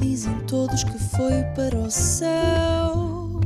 [0.00, 3.38] Dizem todos que foi para o céu.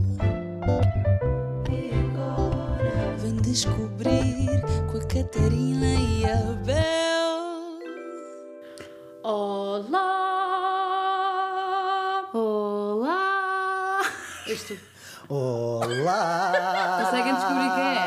[1.68, 7.80] E agora vem descobrir com a Catarina e a Bel.
[9.24, 10.04] Olá!
[12.32, 14.02] Olá!
[14.46, 14.78] Este...
[15.28, 17.02] Olá!
[17.04, 18.06] Conseguem descobrir quem é?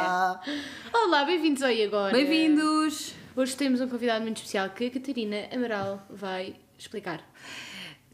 [0.94, 2.14] Olá, bem-vindos ao E Agora.
[2.14, 3.14] Bem-vindos!
[3.36, 7.22] Hoje temos um convidado muito especial que a Catarina Amaral vai explicar.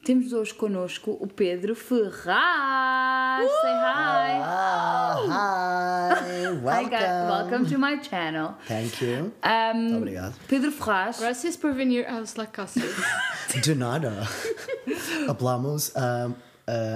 [0.04, 3.50] Temos hoje connosco o Pedro Ferraz.
[3.62, 4.42] Say hi!
[4.44, 6.44] Ah, hi!
[6.44, 6.90] Hi Welcome!
[6.90, 8.56] guys, welcome to my channel.
[8.68, 9.32] Thank you.
[9.42, 10.34] Um, Muito obrigado.
[10.50, 11.22] Pedro Ferraz.
[11.22, 12.82] Gracias por venir aos La Casa.
[13.64, 14.28] De nada.
[15.30, 16.36] Hablamos um, uh,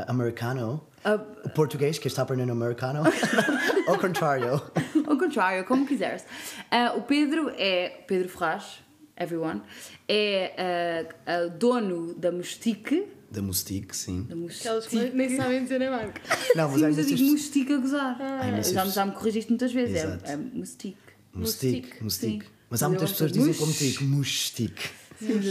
[0.10, 0.82] americano.
[1.06, 3.04] Uh, Português, que está aprendendo americano.
[3.88, 4.62] Ao contrário.
[5.08, 6.26] Ao contrário, como quiseres.
[6.70, 8.04] Ah, o Pedro é.
[8.06, 8.82] Pedro Ferraz,
[9.20, 9.62] everyone.
[10.08, 13.08] É ah, ah, dono da Mustique.
[13.30, 14.24] Da Mustique, sim.
[14.24, 14.88] Da Mustique.
[14.90, 16.22] que nem sabem dizer a marca.
[16.56, 18.18] Não, mas Sim, mas eu digo Mustique a gozar.
[18.48, 19.96] Imensas já, já me corrigiste muitas vezes.
[19.96, 20.32] É, Exato.
[20.32, 20.98] é Mustique.
[21.34, 22.46] Mustique, Mustique, Mustique.
[22.46, 22.52] sim.
[22.70, 24.90] Mas há muitas pessoas que dizem como tico, Mustique.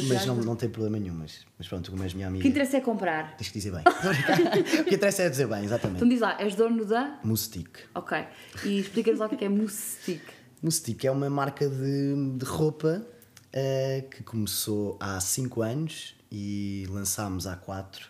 [0.08, 1.14] Mas não, não tem problema nenhum.
[1.14, 3.36] Mas, mas pronto, como és minha O que amiga, interessa é comprar.
[3.36, 3.82] tens que dizer bem.
[4.80, 6.08] O que interessa é dizer bem, Então exatamente.
[6.08, 7.20] diz lá, és dono da.
[7.24, 7.80] Mustique.
[7.94, 8.16] Ok.
[8.64, 10.24] E explica-nos lá o que é que é Mustique.
[10.62, 13.06] Mustique é uma marca de, de roupa
[13.58, 18.06] eh, que começou há 5 anos e lançámos há 4.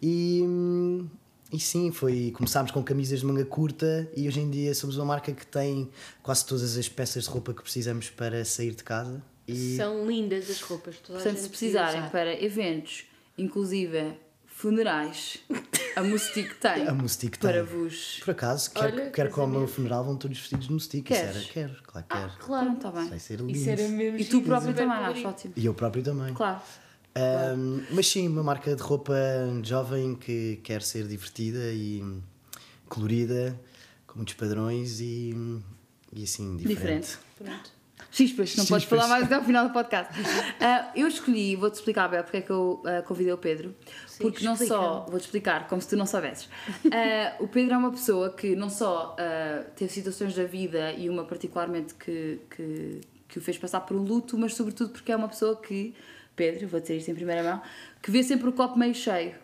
[0.00, 1.08] E, hum,
[1.52, 5.06] e sim, foi, começámos com camisas de manga curta e hoje em dia somos uma
[5.06, 5.90] marca que tem
[6.22, 9.20] quase todas as peças de roupa que precisamos para sair de casa.
[9.48, 10.98] E São lindas as roupas.
[10.98, 14.14] Toda a Portanto, gente se precisa precisarem para eventos, inclusive
[14.46, 15.38] funerais,
[15.98, 16.88] a Mustique tem.
[16.88, 17.62] a Mustique Para tem.
[17.62, 18.20] vos.
[18.24, 21.12] Por acaso, quer, Olha, quer que ao meu funeral vão todos vestidos de Mustique.
[21.12, 21.36] Isso Queres?
[21.36, 22.32] era, quero, claro que quero.
[22.38, 22.64] Claro.
[22.66, 23.08] Pronto, está bem.
[23.10, 23.52] Vai ser lindo.
[23.52, 25.54] Isso era mesmo E tu próprio também, acho ótimo.
[25.56, 26.34] E eu próprio também.
[26.34, 26.60] Claro.
[27.56, 29.14] Um, mas sim, uma marca de roupa
[29.64, 32.04] jovem que quer ser divertida e
[32.88, 33.58] colorida,
[34.06, 35.34] com muitos padrões e,
[36.12, 37.06] e assim, diferente.
[37.06, 37.18] Diferente.
[37.36, 37.77] Pronto.
[38.10, 40.12] Chispas, não podes falar mais até ao final do podcast.
[40.60, 43.74] Ah, eu escolhi, vou-te explicar, Bel, porque é que eu ah, convidei o Pedro.
[44.18, 44.74] porque não explica.
[44.74, 46.48] só, vou-te explicar, como se tu não soubesses.
[46.92, 49.14] Ah, o Pedro é uma pessoa que não só
[49.76, 54.02] teve situações da vida e uma particularmente que, que, que o fez passar por um
[54.02, 55.94] luto, mas sobretudo porque é uma pessoa que,
[56.34, 57.62] Pedro, vou dizer isto em primeira mão,
[58.02, 59.34] que vê sempre o copo meio cheio.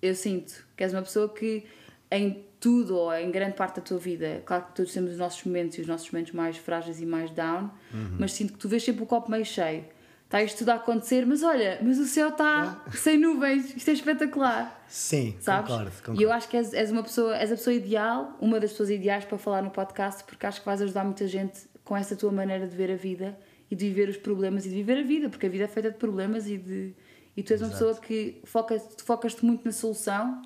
[0.00, 1.64] Eu sinto que és uma pessoa que
[2.10, 5.44] em tudo ou em grande parte da tua vida, claro que todos temos os nossos
[5.44, 7.70] momentos e os nossos momentos mais frágeis e mais down,
[8.18, 9.84] mas sinto que tu vês sempre o copo meio cheio.
[10.24, 13.92] Está isto tudo a acontecer, mas olha, mas o céu está sem nuvens, isto é
[13.92, 15.70] espetacular, Sim, sabes?
[15.70, 16.20] concordo, concordo.
[16.20, 18.88] E eu acho que és, és uma pessoa, és a pessoa ideal, uma das pessoas
[18.88, 22.32] ideais para falar no podcast, porque acho que vais ajudar muita gente com essa tua
[22.32, 23.38] maneira de ver a vida
[23.70, 25.90] e de viver os problemas e de viver a vida, porque a vida é feita
[25.90, 26.94] de problemas e de
[27.36, 30.40] e tu és uma pessoa que foca, focas-te muito na solução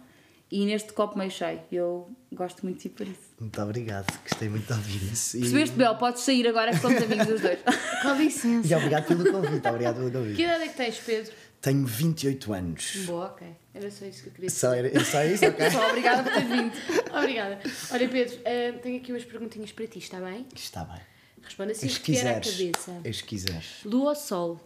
[0.51, 1.61] e neste copo meio cheio.
[1.71, 3.29] Eu gosto muito de ti por isso.
[3.41, 5.37] Muito obrigado, gostei muito de ouvir isso.
[5.37, 5.95] E, Percebeste, Bel?
[5.97, 7.59] Podes sair agora que somos amigos dos dois.
[8.03, 8.67] Com licença.
[8.69, 10.43] e obrigado pelo convite, obrigado pelo Que convite.
[10.43, 11.33] idade é que tens, Pedro?
[11.61, 12.97] Tenho 28 anos.
[13.07, 13.47] Boa, ok.
[13.75, 14.95] Era só isso que eu queria Só, saber.
[14.95, 15.71] era, só isso, ok?
[15.73, 16.73] Só obrigada por teres vindo.
[17.17, 17.59] Obrigada.
[17.91, 20.47] Olha, Pedro, ah, tenho aqui umas perguntinhas para ti, está bem?
[20.55, 21.01] Está bem.
[21.43, 22.77] Responda assim As que vier à quiseres.
[22.87, 23.09] cabeça.
[23.09, 23.67] As quiseres.
[23.85, 24.61] Lua ou sol?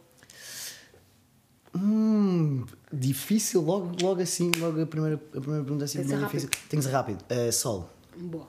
[1.75, 6.51] Hum, difícil, logo, logo assim, logo a primeira, a primeira pergunta assim, Tem difícil.
[6.69, 7.25] Tem que ser rápido.
[7.31, 8.49] Uh, sol, Boa.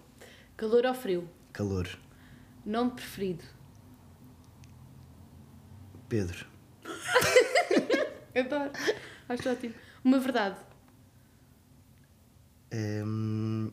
[0.57, 1.29] Calor ou frio?
[1.53, 1.87] calor,
[2.65, 3.43] Nome preferido?
[6.09, 6.45] Pedro,
[8.35, 8.71] Adoro.
[9.29, 9.73] Acho ótimo.
[10.03, 10.57] Uma verdade?
[12.73, 13.71] Hum,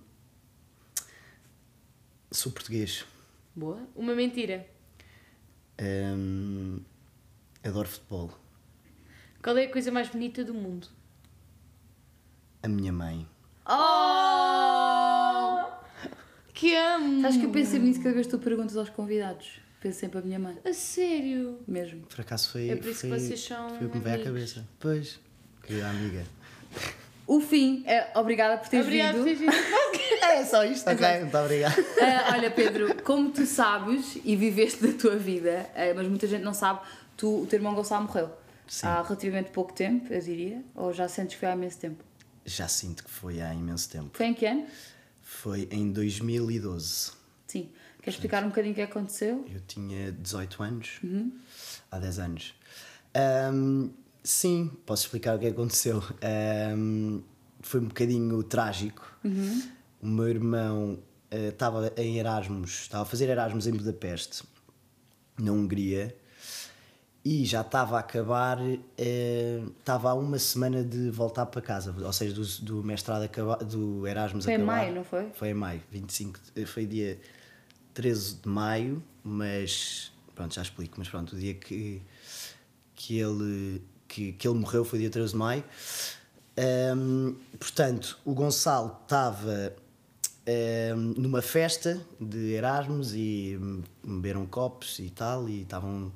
[2.30, 3.04] sou português.
[3.54, 3.80] Boa.
[3.96, 4.66] Uma mentira?
[5.80, 6.80] Hum,
[7.64, 8.30] adoro futebol.
[9.42, 10.86] Qual é a coisa mais bonita do mundo?
[12.62, 13.26] A minha mãe.
[13.66, 15.64] Oh!
[16.52, 17.22] Que amo!
[17.22, 19.60] Sabes que eu penso sempre nisso cada vez que tu perguntas aos convidados.
[19.80, 21.58] Penso sempre a minha mãe, A sério?
[21.66, 22.02] mesmo.
[22.02, 24.20] Por acaso foi, É por isso que foi, vocês são foi o que me veio
[24.20, 24.62] à cabeça.
[24.78, 25.18] Pois,
[25.62, 26.22] querida amiga.
[27.26, 29.38] O fim, é, obrigada por teres Obrigada por vindo.
[29.38, 29.80] teres vindo.
[30.22, 31.20] É só isto, ok?
[31.20, 31.74] Muito obrigado.
[32.00, 36.42] Ah, olha, Pedro, como tu sabes e viveste da tua vida, ah, mas muita gente
[36.42, 36.80] não sabe,
[37.16, 38.30] tu, o teu irmão Gonçalo morreu
[38.70, 38.86] Sim.
[38.86, 42.04] há relativamente pouco tempo, eu diria, ou já sentes que foi há imenso tempo?
[42.44, 44.10] Já sinto que foi há imenso tempo.
[44.16, 44.64] Foi em que ano?
[45.20, 47.10] Foi em 2012.
[47.48, 47.68] Sim.
[48.00, 49.44] Queres explicar um bocadinho o que aconteceu?
[49.52, 51.32] Eu tinha 18 anos, Uhum.
[51.90, 52.54] há 10 anos.
[53.12, 53.90] Ahm,
[54.22, 56.02] sim, posso explicar o que aconteceu.
[56.22, 57.20] Ahm,
[57.60, 59.04] foi um bocadinho trágico.
[59.24, 59.62] Uhum.
[60.00, 60.98] O meu irmão
[61.30, 64.44] eh, estava em Erasmus, estava a fazer Erasmus em Budapeste,
[65.38, 66.16] na Hungria,
[67.32, 68.58] e já estava a acabar,
[68.98, 73.54] eh, estava há uma semana de voltar para casa, ou seja, do, do mestrado acaba,
[73.58, 74.72] do Erasmus Foi em acabar.
[74.78, 75.30] maio, não foi?
[75.32, 77.20] Foi em maio, 25, de- foi dia
[77.94, 82.02] 13 de maio, mas pronto, já explico, mas pronto, o dia que,
[82.96, 85.62] que, ele, que, que ele morreu foi dia 13 de maio.
[86.58, 89.72] Ahm, portanto, o Gonçalo estava
[90.48, 96.10] ahm, numa festa de Erasmus e hum, beberam copos e tal, e estavam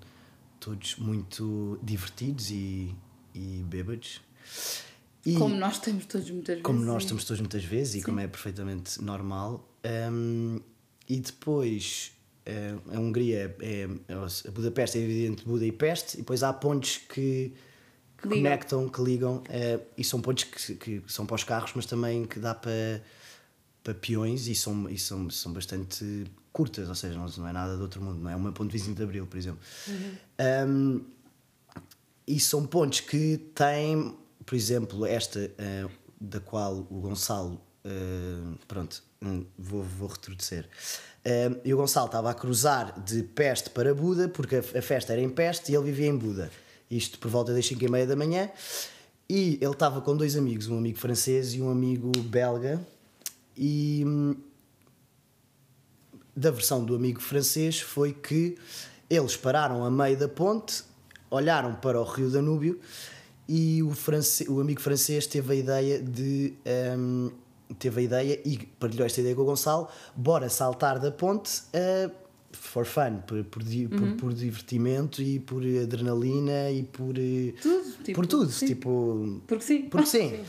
[0.65, 2.95] todos muito divertidos e,
[3.35, 4.21] e bêbados.
[5.27, 6.63] E- Como nós estamos todos muitas vezes.
[6.63, 9.69] como nós estamos todos muitas vezes e como é perfeitamente normal.
[10.13, 10.61] Um,
[11.09, 12.13] e depois
[12.47, 14.15] eh, a Hungria é, é-
[14.47, 17.53] a Budapeste é dividida entre Buda e Peste e depois há pontes que,
[18.19, 18.39] que Ligam.
[18.43, 22.25] conectam, que ligam eh, e são pontes que, que são para os carros, mas também
[22.25, 23.03] que dá para,
[23.83, 26.25] para peões e são, e são, são bastante
[26.55, 28.97] curtas, ou seja, não, não é nada de outro mundo, não é uma ponte 25
[28.97, 29.59] de Abril, por exemplo.
[30.69, 31.01] Um,
[32.27, 34.17] e são pontos que têm,
[34.47, 35.87] por exemplo, esta eh,
[36.19, 37.61] da qual o Gonçalo.
[37.85, 40.69] eh, pronto, hum, vou, vou retroceder.
[41.25, 45.13] Eh, e o Gonçalo estava a cruzar de Peste para Buda, porque a, a festa
[45.13, 46.53] era em Peste e ele vivia em Buda.
[46.89, 48.49] Isto por volta das 5 e meia da manhã.
[49.29, 52.81] E ele estava com dois amigos, um amigo francês e um amigo belga.
[53.57, 54.37] E hum,
[56.37, 58.57] da versão do amigo francês foi que
[59.09, 60.83] eles pararam a meio da ponte,
[61.31, 62.79] olharam para o rio Danúbio
[63.49, 64.49] e o, france...
[64.49, 66.55] o amigo francês teve a ideia de.
[66.99, 67.31] hum,
[67.79, 72.11] teve a ideia e partilhou esta ideia com o Gonçalo: bora saltar da ponte uh,
[72.53, 74.17] for fun, por, por, di- por- Uhum.
[74.17, 77.17] por divertimento e por adrenalina e por.
[77.19, 78.67] eh, Tudo, tipo, por tudo, sim.
[78.67, 79.43] tipo.
[79.47, 79.83] Porque sim.
[79.83, 80.41] Porque sim.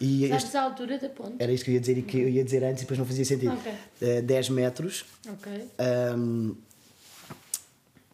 [0.00, 1.36] E este- Sabes a altura da ponte?
[1.38, 3.04] era isto que eu ia dizer e que eu ia dizer antes e depois não
[3.06, 3.52] fazia sentido.
[3.52, 3.72] Ok.
[4.00, 5.04] Eh, 10 metros.
[5.28, 5.68] Ok.
[6.16, 6.54] Um,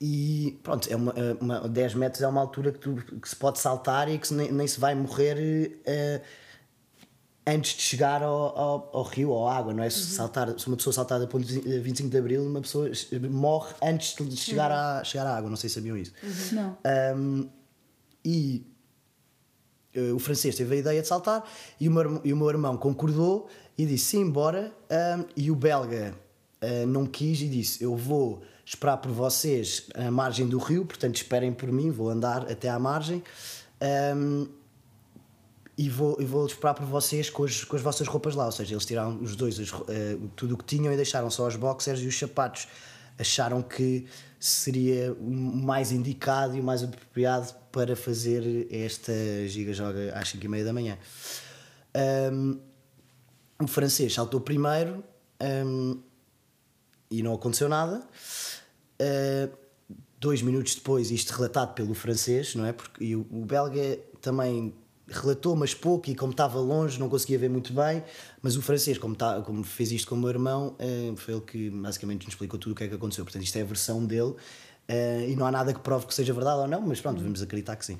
[0.00, 3.58] e pronto, é uma, uma, 10 metros é uma altura que, tu, que se pode
[3.58, 6.20] saltar e que se nem, nem se vai morrer eh,
[7.46, 9.88] antes de chegar ao, ao, ao rio ou à água, não é?
[9.88, 12.90] Se, saltar, se uma pessoa saltar da ponte 25 de Abril, uma pessoa
[13.30, 16.12] morre antes de chegar, à, chegar à água, não sei se sabiam isso.
[16.52, 16.76] Não.
[17.16, 17.48] Um,
[18.24, 18.75] e eh,
[20.14, 21.44] o francês teve a ideia de saltar
[21.80, 24.72] e o meu, e o meu irmão concordou e disse sim, bora.
[24.90, 26.14] Um, e o belga
[26.60, 31.16] eh, não quis e disse: Eu vou esperar por vocês à margem do rio, portanto
[31.16, 33.22] esperem por mim, vou andar até à margem.
[34.16, 34.48] Um,
[35.78, 38.46] e vou, e vou esperar por vocês com as, com as vossas roupas lá.
[38.46, 41.56] Ou seja, eles tiraram os dois eh, tudo o que tinham e deixaram só os
[41.56, 42.66] boxers e os sapatos.
[43.18, 44.06] Acharam que
[44.38, 49.12] seria o mais indicado e o mais apropriado para fazer esta
[49.48, 50.98] giga-joga às 5 e meia da manhã.
[52.32, 52.60] Um,
[53.62, 55.02] o francês saltou primeiro
[55.66, 56.00] um,
[57.10, 58.06] e não aconteceu nada.
[59.00, 59.56] Uh,
[60.18, 62.72] dois minutos depois, isto relatado pelo francês, não é?
[62.72, 64.74] Porque, e o, o belga também
[65.08, 68.02] relatou, mas pouco, e como estava longe, não conseguia ver muito bem.
[68.42, 71.42] Mas o francês, como, tá, como fez isto com o meu irmão, eh, foi ele
[71.42, 73.24] que basicamente nos explicou tudo o que é que aconteceu.
[73.24, 74.34] Portanto, isto é a versão dele,
[74.88, 77.40] eh, e não há nada que prove que seja verdade ou não, mas pronto, vamos
[77.40, 77.98] acreditar que sim.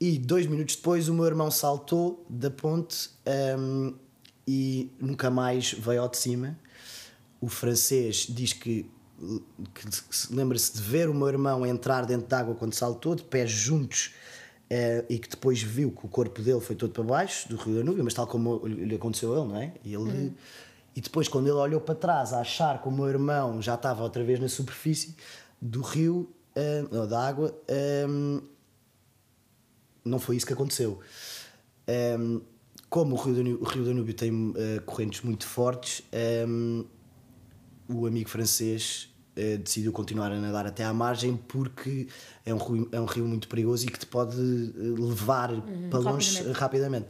[0.00, 3.94] E dois minutos depois, o meu irmão saltou da ponte ehm,
[4.48, 6.58] e nunca mais veio ao de cima.
[7.40, 8.84] O francês diz que,
[9.74, 13.50] que se- lembra-se de ver o meu irmão entrar dentro d'água quando saltou, de pés
[13.50, 14.12] juntos,
[14.74, 17.74] eh, e que depois viu que o corpo dele foi todo para baixo do Rio
[17.76, 19.74] Danúbio, mas tal como lhe aconteceu a ele, não é?
[19.84, 20.32] E, ele,
[20.96, 24.02] e depois, quando ele olhou para trás a achar que o meu irmão já estava
[24.02, 25.14] outra vez na superfície
[25.60, 28.40] do rio, eh, ou da água, ehm,
[30.02, 31.00] não foi isso que aconteceu.
[32.18, 32.40] Um,
[32.88, 34.54] como o Rio Danúbio, o Rio Danúbio tem uh,
[34.86, 36.02] correntes muito fortes,
[36.48, 36.86] um,
[37.88, 42.08] o amigo francês uh, decidiu continuar a nadar até à margem porque
[42.44, 45.50] é um, rio, é um rio muito perigoso e que te pode uh, levar
[45.90, 47.06] para longe rapidamente.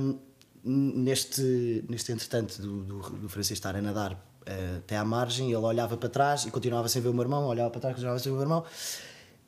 [0.00, 0.18] Um,
[0.64, 5.56] neste, neste entretanto do, do, do francês estar a nadar uh, até à margem, ele
[5.56, 8.18] olhava para trás e continuava sem ver o meu irmão, olhava para trás e continuava
[8.18, 8.64] sem ver o meu irmão.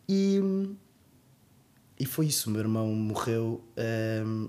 [0.09, 0.41] E,
[1.99, 3.63] e foi isso, o meu irmão morreu
[4.27, 4.49] hum,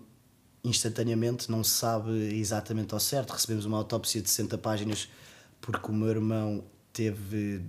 [0.64, 3.32] instantaneamente, não se sabe exatamente ao certo.
[3.32, 5.10] Recebemos uma autópsia de 60 páginas
[5.60, 6.64] porque o meu irmão
[6.94, 7.62] teve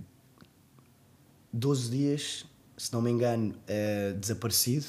[1.51, 4.85] 12 dias, se não me engano, eh, desaparecido.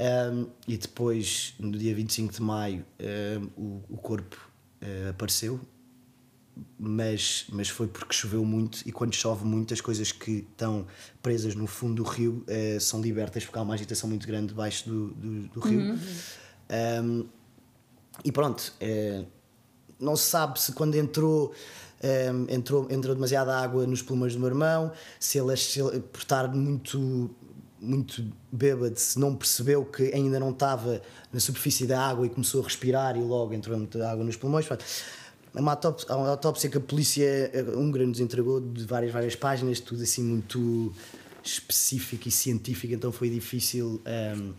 [0.00, 2.86] Um, e depois, no dia 25 de maio,
[3.56, 4.36] um, o, o corpo
[4.80, 5.60] eh, apareceu,
[6.78, 10.86] mas, mas foi porque choveu muito e quando chove muito as coisas que estão
[11.20, 14.88] presas no fundo do rio eh, são libertas porque há uma agitação muito grande debaixo
[14.88, 15.98] do, do, do rio.
[17.02, 17.26] Um,
[18.24, 18.72] e pronto,
[19.98, 21.54] não se sabe se quando entrou,
[22.02, 26.20] um, entrou entrou demasiada água nos pulmões do meu irmão, se ele, se ele por
[26.20, 27.30] estar muito
[27.80, 31.00] muito bêbado, se não percebeu que ainda não estava
[31.32, 34.66] na superfície da água e começou a respirar e logo entrou muita água nos pulmões.
[35.54, 39.34] É uma autópsia, uma autópsia que a polícia eh, húngara nos entregou de várias, várias
[39.36, 40.92] páginas, tudo assim muito
[41.42, 44.00] específico e científico, então foi difícil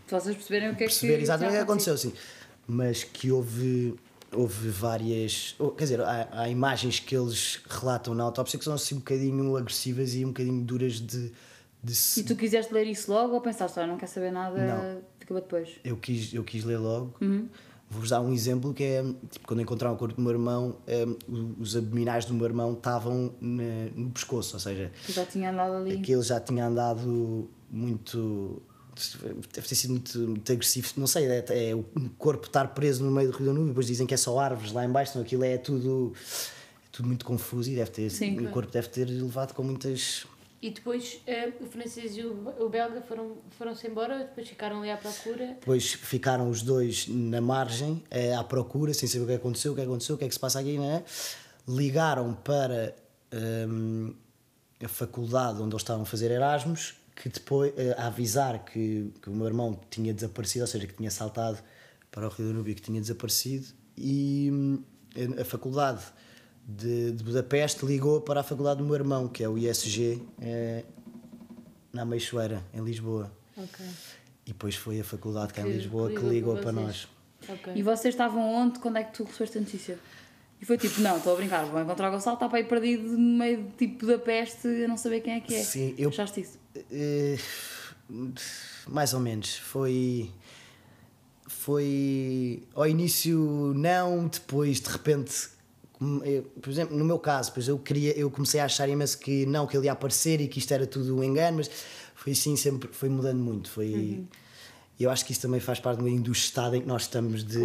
[0.06, 1.22] Para vocês perceberem o que é perceber que.
[1.22, 2.12] exatamente o que aconteceu, sim.
[2.66, 3.94] Mas que houve,
[4.34, 5.54] houve várias.
[5.76, 9.56] Quer dizer, há, há imagens que eles relatam na autópsia que são assim um bocadinho
[9.56, 11.32] agressivas e um bocadinho duras de,
[11.82, 14.58] de se- E tu quiseste ler isso logo ou pensaste, olha, não quer saber nada,
[14.58, 15.02] Não.
[15.26, 15.68] para depois?
[15.84, 17.14] eu quis, eu quis ler logo.
[17.20, 17.48] Uhum.
[17.92, 21.16] Vou-vos dar um exemplo que é tipo, quando encontraram o corpo do meu irmão, em,
[21.28, 25.72] o- os abdominais do meu irmão estavam no pescoço, ou seja, Tu já tinha andado
[25.74, 25.98] ali.
[25.98, 28.62] aquele já tinha andado muito.
[29.52, 31.82] Deve ter sido muito, muito agressivo, não sei, é, é o
[32.18, 34.84] corpo estar preso no meio do Rio Danúbio, depois dizem que é só árvores lá
[34.84, 38.38] embaixo, então aquilo é tudo, é tudo muito confuso e deve ter, Sim.
[38.38, 40.26] o corpo deve ter levado com muitas.
[40.62, 44.90] E depois eh, o francês e o, o belga foram- foram-se embora, depois ficaram ali
[44.90, 45.46] à procura.
[45.58, 49.74] Depois ficaram os dois na margem, eh, à procura, sem saber o que aconteceu, o
[49.74, 51.02] que aconteceu, o que é que se passa aqui, não é?
[51.66, 52.94] Ligaram para
[53.68, 54.12] hum,
[54.84, 59.28] a faculdade onde eles estavam a fazer Erasmus, que depois, eh, a avisar que, que
[59.28, 61.58] o meu irmão tinha desaparecido, ou seja, que tinha saltado
[62.10, 64.82] para o Rio Danúbio, que tinha desaparecido, e hum,
[65.38, 66.00] a, faculdade
[66.66, 70.82] de, de Budapeste ligou para a faculdade do meu irmão, que é o ISG, eh,
[71.92, 73.30] na Meixoeira, em Lisboa.
[73.54, 73.84] Ok.
[74.46, 77.06] E depois foi a faculdade cá em Lisboa que ligou ligou para nós.
[77.46, 77.74] Ok.
[77.76, 79.98] E vocês estavam onde quando é que tu recebeste a notícia?
[80.58, 83.02] E foi tipo, não, estou a brincar, vou encontrar o Gonçalo, está para aí perdido
[83.12, 85.62] no meio de tipo da peste, a não saber quem é que é.
[85.62, 86.59] Sim, eu- Achaste isso?
[86.90, 87.36] Eh,
[88.88, 89.56] mais ou menos.
[89.58, 90.30] Foi.
[91.46, 92.62] Foi.
[92.74, 95.48] Ao início, não, depois de repente.
[96.24, 99.44] eu- Por exemplo, no meu caso, pois eu, queria, eu comecei a achar imenso que
[99.46, 101.70] não, que ele ia aparecer e que isto era tudo um engano, mas
[102.14, 103.68] foi assim sempre, foi mudando muito.
[103.70, 104.24] Foi,
[104.98, 107.58] Eu acho que isso também faz parte do estado em que nós estamos de.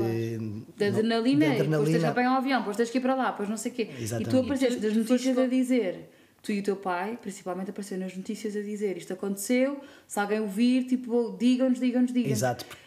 [0.78, 2.10] Da não- adrenalina, de e depois tens que adrenalina.
[2.10, 3.82] apanhar um avião, depois tens que ir para lá, depois não sei o quê.
[3.84, 4.38] E tu Exatamente.
[4.38, 6.10] apareceste das notícias a dizer,
[6.46, 10.40] tu e o teu pai, principalmente apareceu nas notícias a dizer isto aconteceu, se alguém
[10.40, 12.38] ouvir, tipo, digam-nos, digam-nos, digam-nos.
[12.38, 12.78] Exato, por-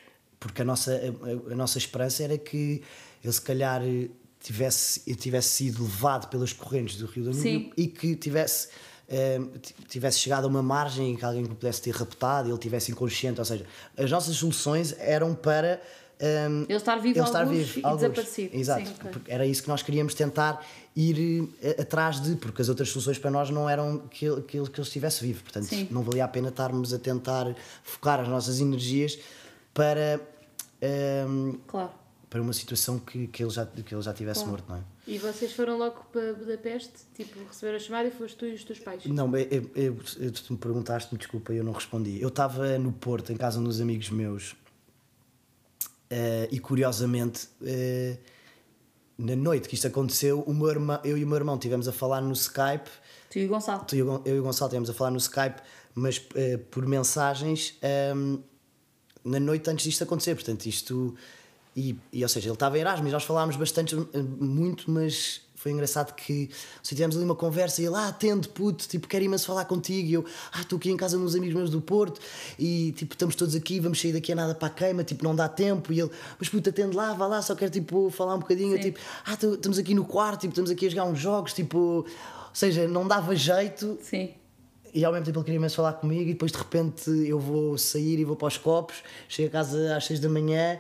[0.41, 0.93] porque a nossa,
[1.49, 2.83] a, a nossa esperança era que
[3.25, 3.83] ele se calhar
[4.41, 7.43] tivesse, eu tivesse sido levado pelas correntes do Rio Danúbio
[7.77, 8.69] e que tivesse,
[9.09, 9.41] eh,
[9.89, 12.93] tivesse chegado a uma margem em que alguém o pudesse ter raptado e ele tivesse
[12.93, 13.41] inconsciente.
[13.41, 15.83] Ou seja, as nossas soluções eram para.
[16.21, 18.01] Ehm, Ele estar vivo ele estar vivo, e algures.
[18.11, 18.57] desaparecido.
[18.57, 19.11] Exato, Sim, ok.
[19.13, 20.65] porque era isso que nós queríamos tentar
[20.97, 24.57] ir eh, atrás de, porque as outras soluções para nós não eram que ele, que
[24.59, 25.43] ele, que ele estivesse vivo.
[25.43, 25.89] Portanto, Sim.
[25.91, 29.19] não valia a pena estarmos a tentar focar as nossas energias
[29.73, 30.21] para,
[30.83, 31.91] ehm, Claro.
[32.29, 34.81] para uma situação que, que, ele já, que ele já tivesse morto, não é?
[35.07, 38.63] E vocês foram logo para Budapeste, tipo, receberam a chamada e foste tu e os
[38.65, 39.07] teus pais?
[39.07, 42.21] Não, eu, eu, eu- tu me perguntaste, me desculpa, eu não respondi.
[42.21, 44.55] Eu estava no Porto, em casa de uns amigos meus,
[46.11, 48.17] eh, e curiosamente, eh,
[49.17, 51.93] na noite que isto aconteceu, o meu irmão, eu e o meu irmão estivemos a
[51.93, 52.89] falar no Skype.
[53.31, 53.85] Tu e o Gonçalo.
[53.85, 55.61] Tu e Gon- eu e o Gonçalo estivemos a falar no Skype,
[55.95, 58.39] mas eh, por mensagens ehm,
[59.25, 60.35] na noite antes disto acontecer.
[60.35, 61.15] Portanto, isto.
[61.77, 63.95] E, e, ou seja, ele estava em Erasmus, nós falámos bastante,
[64.41, 66.49] muito, mas foi engraçado que
[66.81, 70.09] se tivemos ali uma conversa e ele, ah, atende, puto, tipo, quero imenso falar contigo.
[70.09, 72.21] E eu, ah, estou aqui em casa de uns amigos meus do Porto
[72.57, 75.35] e tipo, estamos todos aqui, vamos sair daqui a nada para a queima, tipo, não
[75.35, 75.93] dá tempo.
[75.93, 78.77] E ele, mas puto, atende lá, vá lá, só quero tipo, falar um bocadinho.
[78.77, 81.79] Eu, tipo, ah, estamos aqui no quarto, tipo, estamos aqui a jogar uns jogos, tipo,
[81.79, 82.07] ou
[82.53, 84.31] seja, não dava jeito Sim.
[84.95, 87.77] e ao mesmo tempo ele queria imenso falar comigo e depois de repente eu vou
[87.77, 90.79] sair e vou para os copos, chego a casa às 6 da manhã,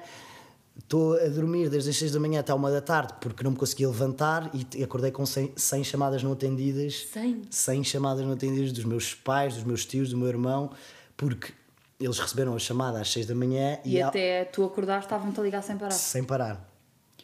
[0.78, 3.56] estou a dormir desde as 6 da manhã até 1 da tarde porque não me
[3.56, 7.06] conseguia levantar e acordei com 100, 100 chamadas não atendidas.
[7.12, 7.42] 100?
[7.50, 10.70] 100 chamadas não atendidas dos meus pais, dos meus tios, do meu irmão,
[11.16, 11.52] porque
[12.00, 15.38] eles receberam a chamada às 6 da manhã E, e, a- até tu acordares estavam-te
[15.40, 15.90] a ligar sem parar.
[15.90, 16.72] sem parar.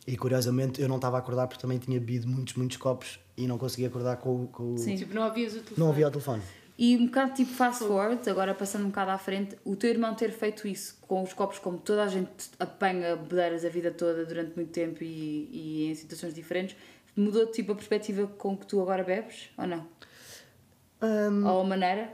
[0.06, 3.46] E curiosamente eu não estava a acordar porque também tinha bebido muitos, muitos copos e
[3.46, 4.76] não conseguia acordar com, o- com.
[4.76, 4.96] Sim.
[4.96, 5.78] Tipo, não havias o telefone?
[5.80, 6.42] Não havia o telefone.
[6.76, 10.12] E um bocado tipo fast forward, agora passando um bocado à frente, o teu irmão
[10.14, 14.24] ter feito isso com os copos, como toda a gente apanha bedeiras a vida toda
[14.26, 16.76] durante muito tempo e, e em situações diferentes,
[17.16, 19.50] mudou tipo a perspectiva com que tu agora bebes?
[19.56, 19.86] Ou não?
[21.00, 22.10] Hum, Ou a maneira?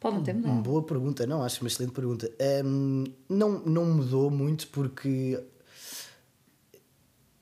[0.00, 0.62] Pode não ter mudado.
[0.62, 2.30] Boa pergunta, não, acho uma excelente pergunta.
[2.64, 5.40] Hum, não, não mudou muito porque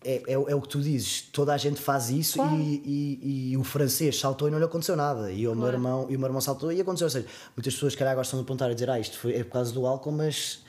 [0.07, 2.55] é, é, é o que tu dizes, toda a gente faz isso Claro.
[2.57, 5.33] e, e, e o francês saltou e não lhe aconteceu nada.
[5.33, 5.77] E o, meu Claro.
[5.77, 7.07] irmão, e o meu irmão saltou e aconteceu.
[7.07, 9.53] Ou seja, muitas pessoas calhar gostam de apontar e dizer ah, isto foi, é por
[9.53, 10.63] causa do álcool, mas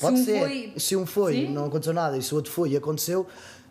[0.00, 0.38] pode um ser.
[0.40, 1.52] foi- Se um foi, Sim.
[1.52, 3.26] não aconteceu nada, e se o outro foi e aconteceu,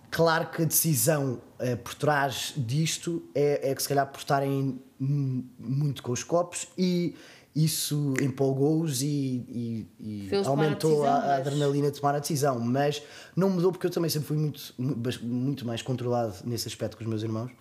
[0.09, 4.79] claro que a decisão eh, por trás disto é, é que se calhar por estarem
[4.99, 7.15] muito com os copos e,
[7.55, 12.59] isso empolgou-os e, e- e aumentou a, a adrenalina de tomar a decisão.
[12.59, 13.01] Mas
[13.35, 14.73] não mudou porque eu também sempre fui muito,
[15.23, 17.51] muito mais controlado nesse aspecto que os meus irmãos.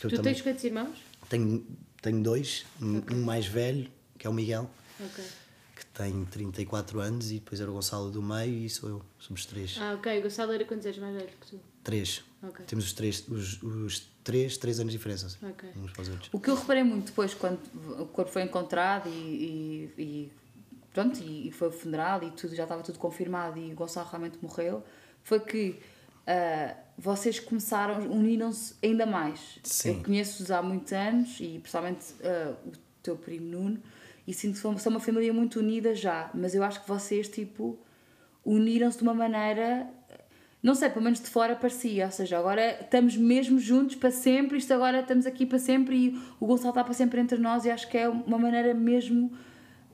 [0.00, 0.98] Tu também tens quantos irmãos?
[1.28, 1.64] tenho,
[2.02, 3.88] tenho dois, um um mais velho,
[4.18, 5.24] que é o Miguel, Ok.
[5.76, 9.02] que tem 34 anos, e depois era o Gonçalo do meio e sou eu.
[9.18, 9.76] Somos três.
[9.78, 10.18] Ah, ok.
[10.18, 11.60] O Gonçalo era quantos anos mais velho que tu?
[11.86, 12.24] Três.
[12.42, 12.64] Ok.
[12.66, 15.70] Temos os três, os, os três, três anos de diferença Ok.
[15.76, 16.30] uns para os outros.
[16.32, 17.60] O que eu reparei muito depois, quando
[18.02, 20.32] o corpo foi encontrado e, e, e
[20.92, 24.08] pronto, e, e foi o funeral e tudo, já estava tudo confirmado e o Gonçalo
[24.08, 24.82] realmente morreu,
[25.22, 25.78] foi que
[26.26, 29.60] ah, vocês começaram, uniram-se ainda mais.
[29.62, 29.98] Sim.
[29.98, 33.80] Eu conheço-os há muitos anos e principalmente ah, o teu primo Nuno
[34.26, 37.78] e sinto que são uma família muito unida já, mas eu acho que vocês, tipo,
[38.44, 39.88] uniram-se de uma maneira
[40.62, 44.58] não sei, pelo menos de fora parecia, ou seja, agora estamos mesmo juntos para sempre,
[44.58, 47.70] isto agora estamos aqui para sempre e o Gonçalo está para sempre entre nós e
[47.70, 49.30] acho que é uma maneira mesmo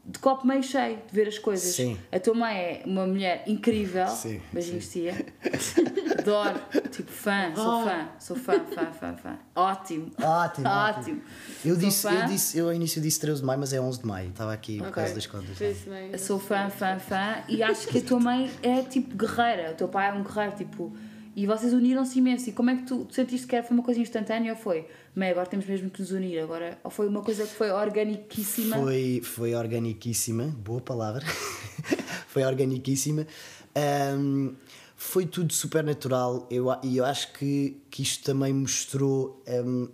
[0.05, 1.75] de copo meio cheio de ver as coisas.
[1.77, 1.97] Sim.
[2.11, 5.15] A tua mãe é uma mulher incrível, Sim, beijinhos tia,
[6.19, 11.23] adoro, tipo fã, sou fã, sou fã, fã, fã, fã, ótimo, Ótimo, ótimo.
[11.65, 12.15] Eu Sou disse, fã.
[12.15, 14.29] eu disse, eu ao início disse 13 de maio, mas é 11 de maio.
[14.31, 14.95] Estava aqui por Ok.
[14.95, 15.57] causa das contas.
[15.61, 19.75] Eu sou fã, fã, fã e acho que a tua mãe é tipo guerreira, o
[19.75, 20.93] teu pai é um guerreiro, tipo,
[21.35, 22.49] e vocês uniram-se imenso.
[22.51, 24.87] E como é que tu, sentiste que era- foi uma coisa instantânea ou foi?
[25.15, 28.77] Mãe, agora temos mesmo que nos unir, agora, ou foi uma coisa que foi organiquíssima?
[28.77, 31.25] Foi, foi organiquíssima, boa palavra.
[32.29, 33.27] foi organiquíssima.
[33.75, 34.55] Ahm,
[34.97, 39.89] foi tudo super natural eu, e eu acho que, que isto também mostrou ahm,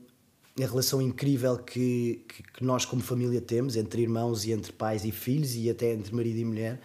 [0.60, 5.04] a relação incrível que, que, que nós, como família, temos entre irmãos e entre pais
[5.04, 6.80] e filhos e até entre marido e mulher.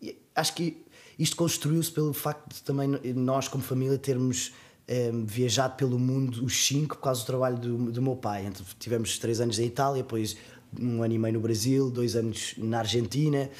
[0.00, 0.84] E acho que
[1.18, 4.52] isto construiu-se pelo facto de também nós, como família, termos
[4.86, 8.46] ehm, viajado pelo mundo os cinco por causa do trabalho do, do meu pai.
[8.46, 10.36] Então, tivemos três anos em Itália, depois
[10.78, 13.50] um ano e meio no Brasil, dois anos na Argentina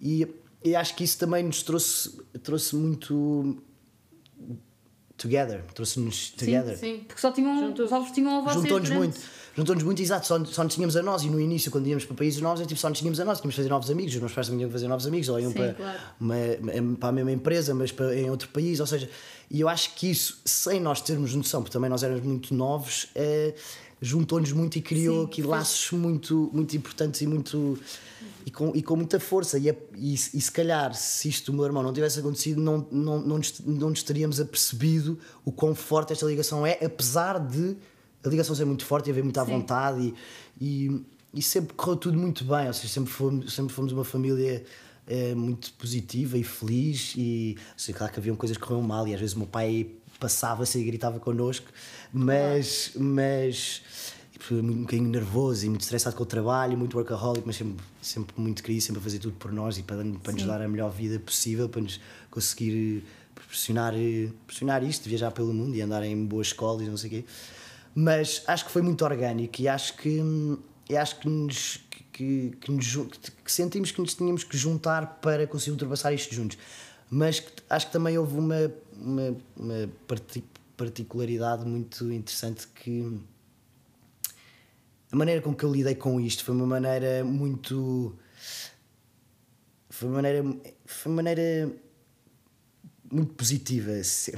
[0.00, 0.26] e,
[0.64, 3.56] e acho que isso também nos trouxe, trouxe muito
[5.16, 6.76] together, trouxe-nos together.
[6.76, 7.04] Sim.
[7.06, 9.20] Porque só tinham, só vos tinham a vocês Juntou-nos durante- muito,
[9.56, 12.16] juntou-nos muito, exato, só, só nos tínhamos a nós e no início, quando íamos para
[12.16, 14.20] países novos, é tipo, só nos tínhamos a nós, tínhamos de fazer novos amigos, os
[14.20, 15.98] meus pais também tinham que fazer novos amigos, ou iam Sim, para, claro.
[16.20, 16.34] uma,
[16.98, 19.08] para a mesma empresa, mas para, em outro país, ou seja,
[19.50, 23.08] e eu acho que isso, sem nós termos noção, porque também nós éramos muito novos,
[23.14, 23.54] eh,
[24.00, 27.78] juntou-nos muito e criou Sim, aqui fez- laços muito, muito importantes e muito.
[28.46, 31.56] E com, e com muita força, e, é- e, e se calhar se isto do
[31.56, 35.74] meu irmão não tivesse acontecido, não, não, não, nos, não nos teríamos apercebido o quão
[35.74, 37.74] forte esta ligação é, apesar de
[38.24, 39.50] a ligação ser muito forte e haver muita Sim.
[39.50, 40.14] vontade
[40.60, 44.04] e, e, e sempre correu tudo muito bem, ou seja, sempre fomos, sempre fomos uma
[44.04, 44.64] família
[45.06, 49.14] eh, muito positiva e feliz e sei, claro que haviam coisas que corriam mal e
[49.14, 51.66] às vezes o meu pai passava-se e gritava connosco,
[52.12, 53.82] mas, mas
[54.50, 58.62] um bocadinho nervoso e muito estressado com o trabalho, muito workaholic, mas sempre, sempre muito
[58.62, 61.18] querido, sempre a fazer tudo por nós e para, para nos dar a melhor vida
[61.18, 66.24] possível, para nos conseguir eh, proporcionar, eh, proporcionar isto, viajar pelo mundo e andar em
[66.24, 67.24] boas escolas e não sei o quê.
[67.94, 70.18] Mas acho que foi muito orgânico e acho que,
[70.88, 71.76] eu acho que, nos,
[72.12, 72.96] que, que, nos
[73.44, 76.58] que sentimos que nos tínhamos que juntar para conseguir ultrapassar isto juntos.
[77.08, 80.42] Mas acho que também houve uma, uma, uma parti-
[80.76, 83.16] particularidade muito interessante que
[85.12, 88.16] a maneira com que eu lidei com isto foi uma maneira muito.
[89.88, 90.42] Foi uma maneira.
[90.84, 91.72] Foi uma maneira
[93.14, 94.02] muito positiva.
[94.02, 94.32] Se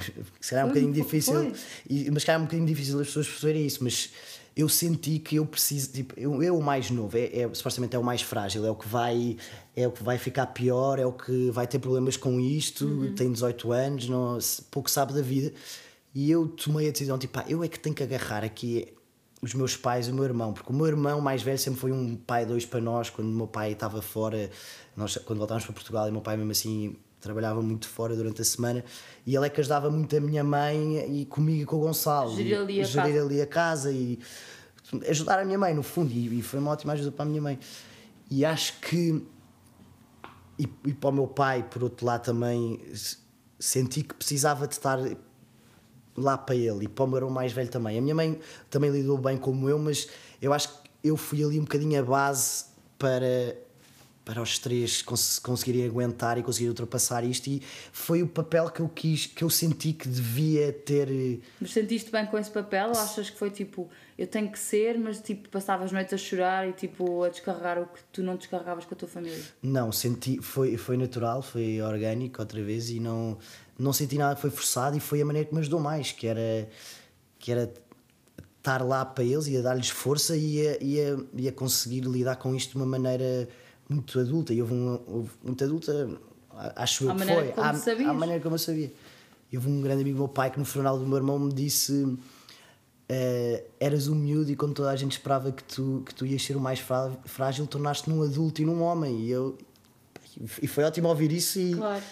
[0.48, 1.52] calhar é um bocadinho difícil.
[1.88, 3.82] E, mas se calhar é um bocadinho difícil as pessoas perceberem isso.
[3.82, 4.10] Mas
[4.56, 5.92] eu senti que eu preciso.
[5.92, 8.74] Tipo, eu, eu o mais novo, é, é- supostamente é o mais frágil, é o
[8.74, 9.36] que vai.
[9.74, 13.30] É o que vai ficar pior, é o que vai ter problemas com isto, tem
[13.30, 14.38] 18 anos, não,
[14.70, 15.52] pouco sabe da vida.
[16.14, 18.88] E eu tomei a decisão, tipo, pá, eu é que tenho que agarrar aqui
[19.42, 21.92] os meus pais e o meu irmão, porque o meu irmão mais velho sempre foi
[21.92, 24.50] um pai dois para nós, quando o meu pai estava fora,
[24.96, 28.40] nós quando voltámos para Portugal, e o meu pai mesmo assim trabalhava muito fora durante
[28.42, 28.84] a semana,
[29.26, 32.34] e ele é que ajudava muito a minha mãe e comigo e com o Gonçalo.
[32.36, 33.24] Gerir e- ali a gerir casa.
[33.26, 34.18] ali a casa e
[35.08, 37.42] ajudar a minha mãe, no fundo, e, e foi uma ótima ajuda para a minha
[37.42, 37.58] mãe.
[38.30, 39.22] E acho que
[40.58, 42.80] e, e para o meu pai, por outro lado, também
[43.58, 44.98] senti que precisava de estar
[46.16, 47.98] lá para ele e para o meu irmão mais velho também.
[47.98, 48.38] A minha mãe
[48.70, 50.08] também lidou bem como eu, mas
[50.40, 52.64] eu acho que eu fui ali um bocadinho a base
[52.98, 53.56] para,
[54.26, 57.62] para os três cons conseguirem aguentar e conseguirem ultrapassar isto e
[57.92, 61.08] foi o papel que eu quis, que eu senti que devia ter.
[61.08, 64.58] eh, Mas sentiste bem com esse papel ou achas que foi tipo, eu tenho que
[64.58, 68.34] ser, mas tipo, passavas noites a chorar e tipo, a descarregar o que tu não
[68.34, 69.38] descarregavas com a tua família?
[69.62, 73.38] Não, senti, foi, foi natural, foi orgânico outra vez e não,
[73.78, 76.68] não senti nada foi forçado e foi a maneira que me ajudou mais, que era,
[77.38, 77.72] que era
[78.58, 82.00] estar lá para eles e a dar-lhes força e a, e, a, e a conseguir
[82.00, 83.48] lidar com isto de uma maneira
[83.88, 84.52] muito adulta.
[84.54, 86.08] E houve, um, houve muito adulta,
[86.76, 87.48] acho eu que foi.
[87.52, 88.08] como à, sabias.
[88.08, 88.92] à maneira como eu sabia.
[89.52, 91.52] E houve um grande amigo do meu pai que no funeral do meu irmão me
[91.52, 92.16] disse.
[93.08, 96.42] eh, eras um miúdo e quando toda a gente esperava que tu, que tu ias
[96.42, 99.20] ser o mais frá- frágil, tornaste num adulto e num homem.
[99.20, 99.56] E, eu,
[100.60, 102.02] e foi ótimo ouvir isso e, Claro.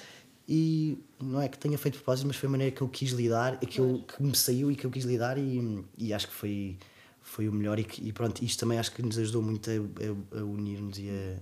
[0.48, 3.58] e não é que tenha feito propósito, mas foi a maneira que eu quis lidar,
[3.58, 6.78] que, eu, que me saiu e que eu quis lidar e, e acho que foi,
[7.22, 10.40] foi o melhor e, e pronto, isto também acho que nos ajudou muito a, a-
[10.40, 11.36] a unir-nos e a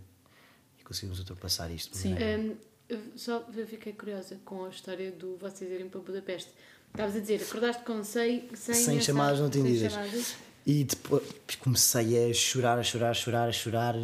[0.83, 1.97] e conseguirmos ultrapassar isto.
[1.97, 2.15] Sim.
[2.15, 2.57] Hum,
[2.89, 6.51] eu só eu fiquei curiosa com a história do vocês irem para Budapeste.
[6.91, 9.93] Estavas a dizer, acordaste com 100, 100 Sem chamadas não atendidas.
[9.93, 10.35] chamadas.
[10.67, 11.25] E depois
[11.59, 13.95] comecei a chorar, a chorar, a chorar, a chorar.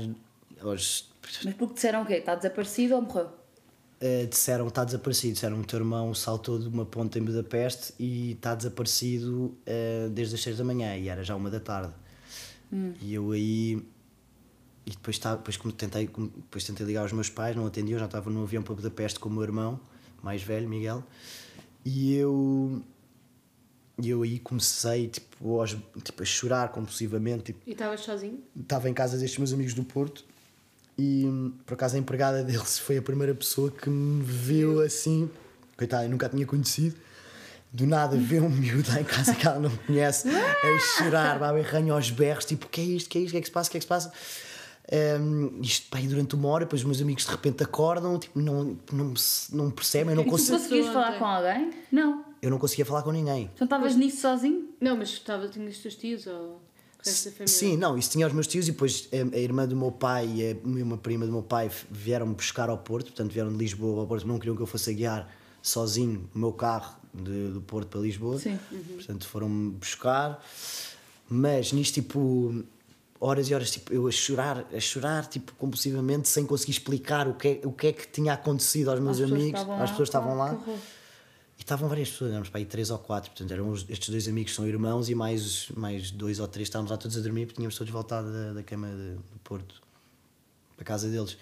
[0.62, 1.08] Aos,
[1.44, 2.14] Mas porque disseram o quê?
[2.14, 3.28] Está desaparecido ou morreu?
[4.00, 5.34] eh, disseram está desaparecido.
[5.34, 10.08] Disseram que o teu irmão saltou de uma ponta em Budapeste e está desaparecido eh,
[10.10, 11.92] desde as 6 da manhã e era já uma da tarde.
[13.02, 13.82] E eu aí.
[14.88, 18.06] E depois, estava, depois, como tentei, depois tentei ligar aos meus pais, não atendiam, já
[18.06, 19.78] estava no avião para Budapeste com o meu irmão,
[20.22, 21.04] mais velho, Miguel.
[21.84, 22.82] E eu.
[24.00, 27.42] E eu aí comecei tipo, aos, tipo, a chorar compulsivamente.
[27.44, 28.42] Tipo, E estavas sozinho?
[28.58, 30.24] estava em casa destes meus amigos do Porto
[30.96, 35.28] e por acaso a empregada deles foi a primeira pessoa que me viu assim,
[35.76, 36.96] coitada, eu nunca a tinha conhecido.
[37.70, 41.60] Do nada vê um miúdo lá em casa que ela não conhece a chorar, vai
[41.60, 43.08] arranha aos berros, tipo, o que é isto?
[43.08, 43.30] O que é isto?
[43.30, 43.68] O que é que se passa?
[43.68, 44.12] O que é que se passa?
[44.90, 48.76] Hum, isto pá, durante uma hora, depois os meus amigos de repente acordam, tipo, não,
[48.92, 49.12] não,
[49.52, 51.18] não percebem, eu não, E tu consigo, conseguias falar ontem.
[51.18, 51.70] com alguém?
[51.92, 52.24] Não.
[52.40, 53.50] eu não conseguia falar com ninguém.
[53.54, 54.68] Então estavas nisso sozinho?
[54.80, 56.62] Não, mas estava, tinhas os teus tios ou?
[57.46, 60.26] Sim, não, isso tinha os meus tios e depois a, a irmã do meu pai
[60.26, 64.00] e a, uma prima do meu pai vieram-me buscar ao Porto, portanto vieram de Lisboa
[64.00, 65.30] ao Porto, não queriam que eu fosse a guiar
[65.62, 68.58] sozinho o meu carro de- do Porto para Lisboa, Sim.
[68.96, 70.42] portanto foram-me buscar,
[71.28, 72.64] mas nisto tipo
[73.20, 77.34] horas e horas tipo, eu a chorar, a chorar tipo compulsivamente sem conseguir explicar o
[77.34, 80.52] que, é, o que é que tinha acontecido aos meus amigos, lá, pessoas estavam lá.
[80.52, 80.76] horror.
[81.56, 84.54] E estavam várias pessoas, éramos para aí três ou quatro, portanto eram estes dois amigos
[84.54, 87.76] são irmãos e mais, mais dois ou três estávamos lá todos a dormir porque tínhamos
[87.76, 89.74] todos voltado da, da cama de- do Porto
[90.76, 91.36] para a casa deles.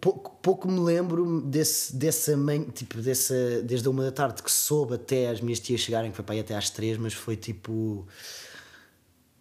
[0.00, 4.50] Pouco, pouco me lembro desse, dessa manhã, tipo, dessa, desde a uma da tarde que
[4.50, 7.36] soube até as minhas tias chegarem, que foi para aí até às três, mas foi
[7.36, 8.06] tipo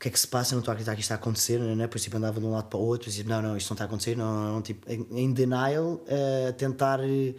[0.01, 0.53] que é que se passa?
[0.53, 1.75] Eu não estou a acreditar que isto está a acontecer, não é?
[1.75, 3.75] Depois tipo, andava de um lado para o outro, e dizia, não, não, isto não
[3.75, 6.01] está a acontecer, não, não, não, tipo, em, denial,
[6.49, 7.35] a tentar eh,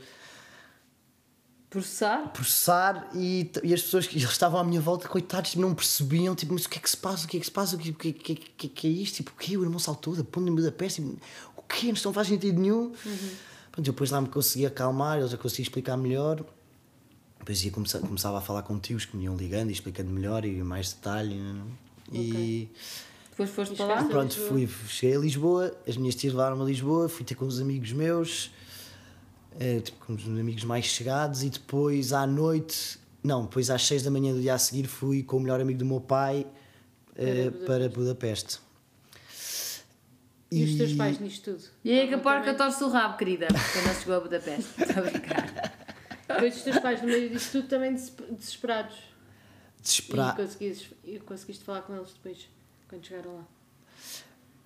[1.68, 2.28] Processar?
[2.34, 6.52] processar e, e as pessoas que eles estavam à minha volta, coitados, não percebiam, tipo,
[6.52, 7.24] mas o que é que se passa?
[7.24, 7.74] O que é que se passa?
[7.74, 9.16] O que, que, que, que, é isto?
[9.16, 11.02] Tipo, o que O irmão saltou da ponta em Budapeste?
[11.02, 11.18] Tipo,
[11.56, 12.90] o que Isto não faz sentido nenhum.
[13.72, 16.44] Pronto, eu depois lá me consegui acalmar, eles já consegui explicar melhor.
[17.38, 20.44] Depois ia começar, começava a falar com tios que me iam ligando e explicando melhor
[20.44, 21.40] e mais detalhe.
[22.12, 22.20] Né?
[22.20, 22.70] E
[23.30, 23.92] Depois foste E para lá?
[23.94, 27.44] chegaste pronto, fui, cheguei a Lisboa, as minhas tias levaram-me a Lisboa, fui ter com
[27.46, 28.50] uns amigos meus,
[29.58, 34.02] eh, tipo, com os amigos mais chegados, e depois à noite, não, depois às 6
[34.02, 36.46] da manhã do dia a seguir, fui com o melhor amigo do meu pai
[37.16, 38.58] eh, Para para Budapeste.
[40.50, 41.64] E os teus pais nisto tudo?
[41.82, 43.46] E aí que a porca torce o rabo, querida.
[43.48, 44.68] Quando ela chegou a Budapeste.
[44.82, 45.72] Estou a brincar.
[46.28, 48.96] Depois os teus pais, no meio disto tudo, também des- desesperados.
[49.82, 50.40] Desesperado.
[50.40, 52.48] E conseguiste, e conseguiste falar com eles depois,
[52.88, 53.44] quando chegaram lá.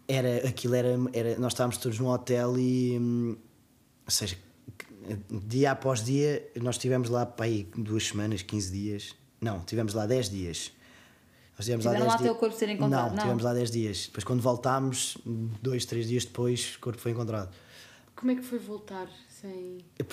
[0.09, 1.39] Era, aquilo era, era.
[1.39, 2.97] Nós estávamos todos num hotel e.
[2.99, 3.37] hum,
[4.05, 4.37] Ou seja,
[5.31, 9.15] dia após dia, nós estivemos lá para aí duas semanas, 15 dias.
[9.41, 10.71] Não, estivemos lá 10 dias.
[11.59, 13.15] Nós 10 lá dias- o corpo ser encontrado, Não, não?
[13.17, 14.07] estivemos lá 10 dias.
[14.07, 15.17] Depois, quando voltámos,
[15.63, 17.53] dois, três dias depois, o corpo foi encontrado.
[18.15, 19.09] Como é que foi voltar
[19.41, 19.79] sem.
[19.99, 20.07] Eu,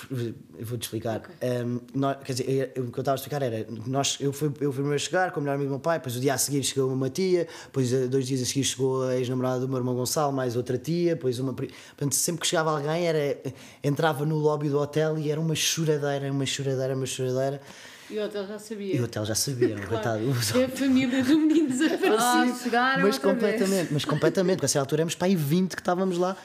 [0.58, 1.16] eu vou-te explicar.
[1.18, 1.34] Ok.
[1.64, 4.48] Um, nós- quer dizer, eu- o que eu estava a explicar era: nós, eu, fui,
[4.60, 6.34] eu fui primeiro a chegar com o melhor amigo do meu pai, depois o dia
[6.34, 9.68] a seguir chegou uma tia, depois eh, dois dias a seguir chegou a ex-namorada do
[9.68, 11.52] meu irmão Gonçalo, mais outra tia, depois uma.
[11.54, 13.38] Portanto, sempre que chegava alguém, era,
[13.82, 17.60] entrava no lobby do hotel e era uma choradeira, uma choradeira, uma choradeira.
[18.10, 18.96] E o hotel já sabia.
[18.96, 20.20] E o hotel já sabia, não, coitado.
[20.58, 22.14] É a família do menino desaparecido.
[22.20, 23.18] Ah, chegaram mas vez.
[23.18, 26.36] completamente, mas completamente, porque a certa altura éramos para aí 20 que estávamos lá.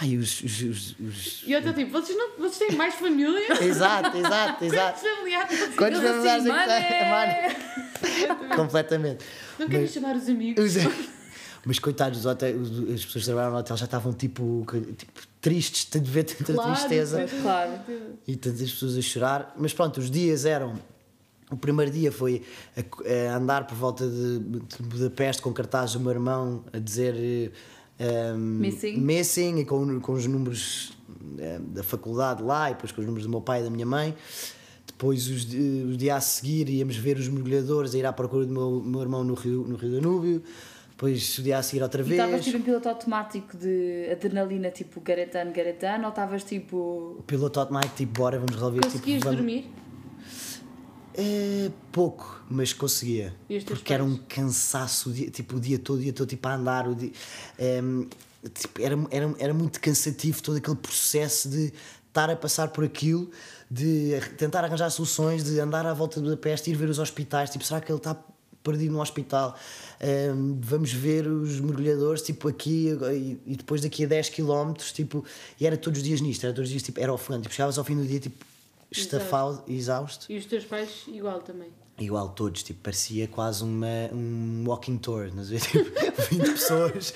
[0.00, 1.42] E os- os- os- os...
[1.44, 3.62] E o hotel tipo, vocês, não, vocês têm mais família?
[3.64, 5.00] Exato, exato, exato.
[5.00, 5.52] Quantos familiares?
[5.52, 7.52] Eles familiares assim, é
[7.94, 8.38] que!
[8.38, 9.24] Mano, Completamente.
[9.58, 10.64] Não querem Mas- chamar os amigos?
[10.76, 11.18] Os-
[11.64, 14.64] Mas coitados, os- as pessoas que trabalharam no hotel já estavam tipo,
[14.96, 17.26] tipo tristes de ver tanta Claro, tristeza.
[17.42, 17.72] Claro.
[18.26, 19.54] e tantas pessoas a chorar.
[19.58, 20.78] Mas pronto, os dias eram.
[21.50, 22.42] O primeiro dia foi
[22.76, 27.14] a, a andar por volta de, de Budapeste com cartazes do meu irmão a dizer
[27.16, 27.50] eh,
[28.00, 28.96] um, Missing.
[29.00, 30.92] missing e com, com os números
[31.38, 33.86] eh, da faculdade lá e depois com os números do meu pai e da minha
[33.86, 34.14] mãe.
[34.86, 38.52] Depois, os, o dia a seguir, íamos ver os mergulhadores a ir à procura do
[38.52, 40.42] meu, meu irmão no Rio, no Rio Danúbio.
[40.90, 42.20] Depois, o dia a seguir, outra vez.
[42.20, 45.30] estavas tipo em piloto automático de adrenalina, tipo it
[45.80, 47.16] done, ou estavas tipo.
[47.18, 48.80] O piloto automático, tipo, bora, vamos resolver.
[48.80, 49.36] Conseguias tipo, vamos...
[49.36, 49.70] dormir?
[51.20, 53.34] É, pouco, mas conseguia.
[53.66, 54.14] Porque era pais?
[54.14, 56.86] um cansaço, o dia, tipo, o dia todo, o dia todo, tipo, a andar.
[56.86, 57.10] O dia,
[57.58, 58.08] em,
[58.54, 61.72] tipo, era, era, era muito cansativo todo aquele processo de
[62.06, 63.28] estar a passar por aquilo,
[63.68, 67.50] de tentar arranjar soluções, de andar à volta de Budapeste, ir ver os hospitais.
[67.50, 68.16] Tipo, será que ele está
[68.62, 69.56] perdido no hospital?
[70.00, 75.24] Em, vamos ver os mergulhadores, tipo, aqui e, e depois daqui a 10 km, tipo,
[75.60, 77.42] e era todos os dias nisto, era todos os dias, tipo, era ofegante.
[77.42, 78.44] Tipo, chegavas ao fim do dia, tipo,
[78.90, 80.30] estafado, exausto.
[80.30, 81.68] E os teus pais igual também.
[81.98, 85.90] Igual todos, tipo, parecia quase uma, um walking tour, não sei, tipo,
[86.30, 87.12] 20 pessoas.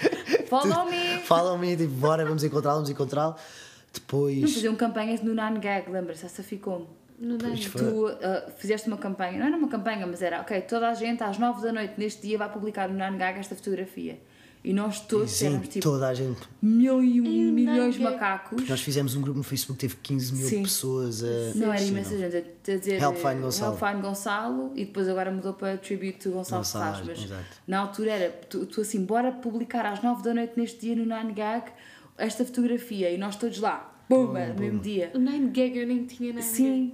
[0.48, 1.18] Follow me!
[1.24, 3.34] Falam-me, tipo, bora, vamos encontrá-lo, vamos encontrá-lo.
[3.34, 4.54] Não Depois.
[4.54, 6.26] faziam campanhas no Nine Gag, lembra-se?
[6.26, 6.88] Essa ficou.
[7.18, 7.48] Não dá.
[7.48, 7.80] Pois foi.
[7.80, 11.22] Tu ah, fizeste uma campanha, não era uma campanha, mas era, ok, toda a gente
[11.22, 14.18] às 9 da noite neste dia vai publicar no Nine Gag esta fotografia.
[14.64, 16.40] E nós todos Sim, éramos tipo toda a gente.
[16.60, 18.68] mil e um milhões de macacos.
[18.68, 20.62] Nós fizemos um grupo no Facebook que teve 15 mil Sim.
[20.62, 21.54] pessoas a.
[21.56, 23.72] Não era imensa gente a dizer Helpfine eh, Gonçalo.
[23.72, 27.44] Helpfine Gonçalo e depois agora mudou para Tribute to Gonçalo Ferraz, mas exato.
[27.66, 31.04] na altura era tu, tu assim, bora publicar às 9 da noite neste dia no
[31.04, 31.72] Nine Gag
[32.16, 35.10] esta fotografia e nós todos lá, pumba, no mesmo dia.
[35.14, 36.44] O Nine Gag eu nem tinha nada.
[36.44, 36.92] Sim,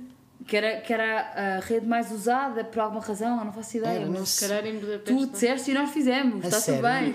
[0.49, 3.97] que era, que era a rede mais usada por alguma razão, eu não faço ideia.
[3.99, 5.05] Era, não mas Se calhar em Budapeste.
[5.05, 5.27] tu não.
[5.27, 7.15] disseste e nós fizemos, A está tudo bem.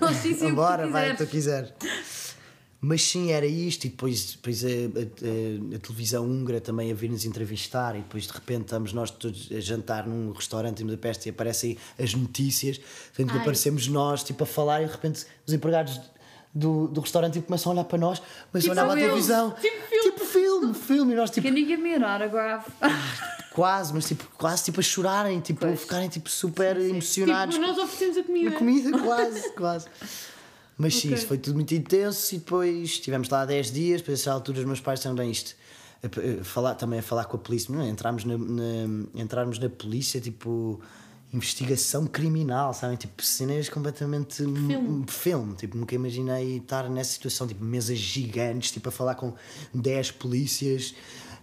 [0.00, 1.72] Nós sim, sim, o que Bora, tu vai, o que tu quiseres.
[2.86, 6.94] Mas sim, era isto, e depois, depois a, a- a- a televisão húngara também a
[6.94, 11.26] vir-nos entrevistar, e depois de repente estamos nós todos a jantar num restaurante em Budapeste
[11.26, 12.78] e aparecem as notícias,
[13.16, 15.98] portanto aparecemos nós tipo, a falar e de repente os empregados
[16.54, 19.50] do, do restaurante tipo, começam a olhar para nós, começam a olhar para a televisão,
[19.50, 20.02] tipo filme.
[20.02, 22.68] tipo filme, filme, e nós tipo, Can you give me an autograph?
[23.52, 25.80] quase, mas tipo, quase tipo a chorarem, tipo, a Pois.
[25.80, 27.54] ficarem tipo, super emocionados.
[27.54, 28.50] Tipo, nós oferecemos a comida.
[28.50, 29.86] A comida, quase, quase.
[30.76, 31.18] Mas sim, Ok.
[31.18, 34.58] isso foi tudo muito intenso e depois estivemos lá 10 dias, depois a essa altura
[34.58, 35.54] os meus pais bem isto.
[36.02, 37.88] A, a falar, também a falar com a polícia, não, é?
[37.88, 40.80] entrarmos, na, na, entrarmos na polícia, tipo,
[41.34, 42.96] investigação criminal, sabem?
[42.96, 44.36] Tipo, cenas completamente.
[44.36, 45.04] Filme.
[45.08, 45.54] filme.
[45.56, 49.32] Tipo, nunca imaginei estar nessa situação, tipo, mesas gigantes, tipo, a falar com
[49.74, 50.94] 10 polícias.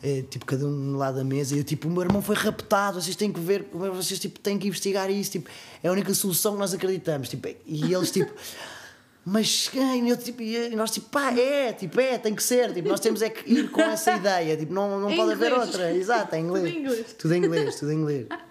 [0.03, 2.99] eh, tipo, cada um lá da mesa, e eu, tipo, o meu irmão foi raptado,
[2.99, 5.47] vocês têm que ver, vocês tipo, têm que investigar isso, tipo,
[5.83, 8.31] é a única solução que nós acreditamos, tipo, e eles, tipo,
[9.23, 10.09] mas quem?
[10.09, 13.21] Eu, tipo, e nós, tipo, pá, é, tipo, é, tem que ser, tipo, nós temos
[13.21, 15.67] é que ir com essa ideia, tipo, não, não Em pode haver inglês.
[15.67, 16.63] outra, exato, em inglês.
[16.65, 17.15] Tudo em inglês.
[17.19, 18.27] Tudo em inglês, tudo em inglês.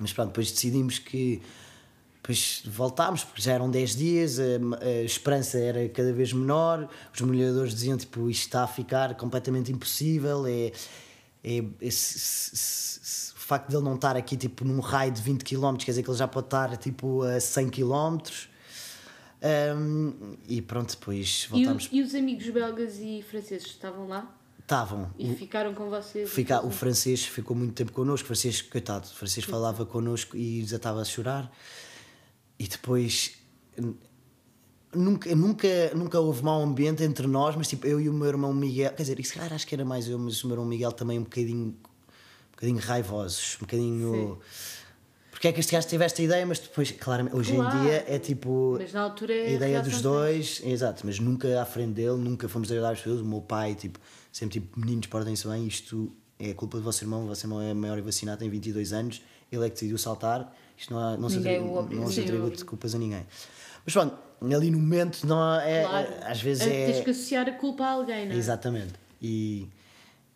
[0.00, 1.40] Mas pronto, depois decidimos que.
[2.22, 4.42] Depois voltámos, porque já eram 10 dias, a,
[4.84, 9.72] a esperança era cada vez menor, os molhadores diziam tipo isto está a ficar completamente
[9.72, 10.46] impossível.
[10.46, 10.70] É,
[11.42, 12.18] é, esse-
[12.56, 15.92] se- o facto de ele não estar aqui tipo num raio de 20 km, quer
[15.92, 18.18] dizer que ele já pode estar tipo a 100 km.
[19.42, 21.88] Um, e pronto, depois E, o- voltámos.
[21.90, 24.30] e os amigos belgas e franceses estavam lá
[24.70, 25.10] Estavam.
[25.18, 26.30] e ficaram com vocês?
[26.30, 30.64] Fica, o francês ficou muito tempo connosco, o francês, coitado, o francês falava connosco e
[30.64, 31.50] já estava a chorar.
[32.56, 33.32] E depois
[34.94, 38.54] nunca, nunca, nunca houve mau ambiente entre nós, mas tipo, eu e o meu irmão
[38.54, 40.92] Miguel, quer dizer, se calhar acho que era mais eu, mas o meu irmão Miguel
[40.92, 44.38] também um bocadinho, um bocadinho raivosos, um bocadinho.
[45.32, 47.76] Porque é que este gajo teve esta ideia, mas depois, claramente, hoje Claro.
[47.76, 48.76] em dia é tipo.
[48.78, 52.48] Mas na altura é A ideia dos dois, exato, mas nunca à frente dele, nunca
[52.48, 53.20] fomos agradar as pessoas.
[53.20, 53.98] O meu pai, tipo,
[54.32, 57.74] sempre tipo, meninos, portem-se bem, isto é culpa do vosso irmão, o vosso irmão é
[57.74, 61.28] maior e vacinado, tem 22 anos, ele é que decidiu saltar, isto não, há, não,
[61.28, 63.26] se, Ninguém atribui, o obriga- não se atribui culpas a ninguém.
[63.84, 64.16] Mas pronto,
[64.54, 66.08] ali no momento, não é, Claro.
[66.24, 66.92] às vezes é.
[66.92, 68.38] Tens que associar a culpa a alguém, não é?
[68.38, 68.92] Exatamente.
[69.20, 69.66] E,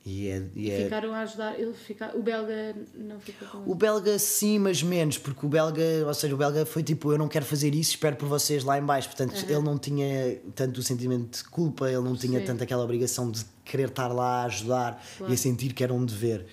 [0.05, 0.43] e é.
[0.55, 1.59] e é- Ficaram a ajudar.
[1.59, 2.15] Ele fica...
[2.17, 6.35] O belga não ficou com O belga sim, mas menos, porque o belga, ou seja,
[6.35, 9.09] o belga foi tipo, eu não quero fazer isso, espero por vocês lá em baixo.
[9.09, 12.45] Portanto, ele não tinha tanto o sentimento de culpa, ele não tinha Sim.
[12.47, 15.33] tanto aquela obrigação de querer estar lá a ajudar Claro.
[15.33, 16.45] e a sentir que era um dever.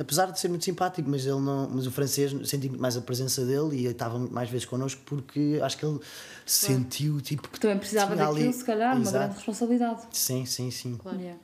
[0.00, 3.00] Apesar de ser muito simpático, mas ele não, mas o francês senti muito mais a
[3.00, 5.98] presença dele e estava mais vezes connosco porque acho que ele
[6.46, 9.18] sentiu tipo que Também precisava daquilo, ali- se calhar, uma Exato.
[9.18, 10.02] grande responsabilidade.
[10.12, 10.96] Sim, sim, sim.
[10.96, 11.18] Claro.
[11.18, 11.40] Yeah.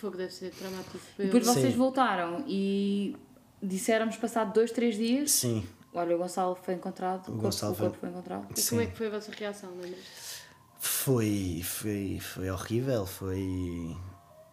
[0.00, 0.98] Fogo deve ser traumático.
[1.18, 1.52] E depois Sim.
[1.54, 3.16] vocês voltaram e
[3.62, 5.30] disseram-nos passado dois, três dias.
[5.32, 5.66] Sim.
[5.94, 8.46] Olha, o Gonçalo foi encontrado, o, corpo, Gonçalo o foi- corpo foi encontrado.
[8.56, 8.68] E Sim.
[8.70, 10.38] como é que foi a vossa reação, lembras?
[10.78, 13.96] Foi, foi, foi horrível, foi.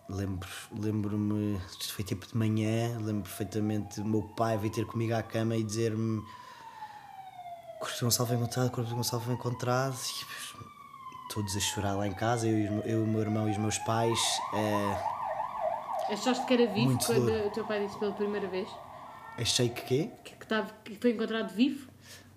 [0.10, 5.14] Lembro, lembro-me, isto foi tipo de manhã, lembro perfeitamente o meu pai vir ter comigo
[5.16, 9.34] à cama e dizer-me o corpo do Gonçalo foi encontrado, o corpo do Gonçalo foi
[9.34, 10.66] encontrado e pois,
[11.34, 14.20] todos a chorar lá em casa, eu, eu, o meu irmão e os meus pais.
[14.54, 15.15] eh,
[16.10, 18.68] Achaste que era vivo Muito quando o teu pai disse pela primeira vez?
[19.38, 20.10] Achei que quê?
[20.24, 21.90] Que, que, tava, que foi encontrado vivo?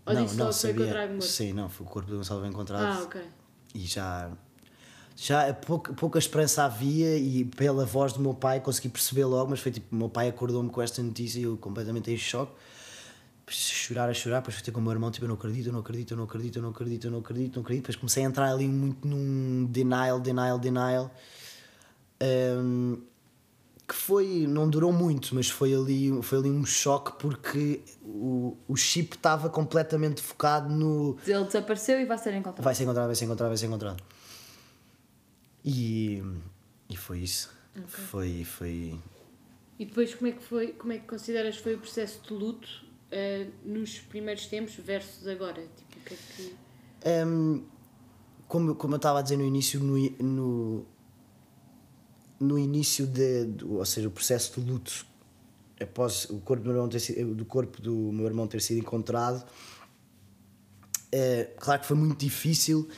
[0.06, 1.24] Ou foi encontrado morto?
[1.24, 3.00] Sim, não, foi o corpo do Gonçalo encontrado.
[3.00, 3.20] Ah, ok.
[3.74, 4.30] E já.
[5.14, 9.58] Já pouca, pouca esperança havia e pela voz do meu pai consegui perceber logo, mas
[9.58, 12.52] foi tipo, o meu pai acordou-me com esta notícia e eu completamente em choque.
[13.50, 15.80] Chorar a chorar, depois ter com o meu irmão, tipo, eu não acredito, eu não
[15.80, 17.82] acredito, eu não acredito, eu não acredito, eu não acredito, não acredito.
[17.82, 21.10] Depois comecei a entrar ali muito num denial, denial, denial.
[22.20, 22.98] Ahm,
[23.88, 28.76] que foi, não durou muito, mas foi ali, foi ali um choque porque o, o
[28.76, 32.62] chip estava completamente focado no Ele desapareceu e vai ser encontrado.
[32.62, 34.02] vai ser encontrado, vai ser encontrado, vai ser encontrado.
[35.64, 36.22] E,
[36.90, 37.50] e foi isso.
[37.86, 39.00] Foi, foi.
[39.78, 42.34] E depois como é que foi, como é que consideras que foi o processo de
[42.34, 42.68] luto
[43.10, 45.62] eh, nos primeiros tempos versus agora?
[45.62, 46.56] Tipo, o que é que...
[47.26, 47.64] Hum,
[48.46, 50.86] como, como eu estava a dizer no início, no, no,
[52.40, 55.06] no início de, do, ou seja, o processo de luto
[55.80, 58.78] após o corpo do meu irmão ter sido, do corpo do meu irmão ter sido
[58.78, 59.44] encontrado,
[61.10, 62.88] é, claro que foi muito difícil,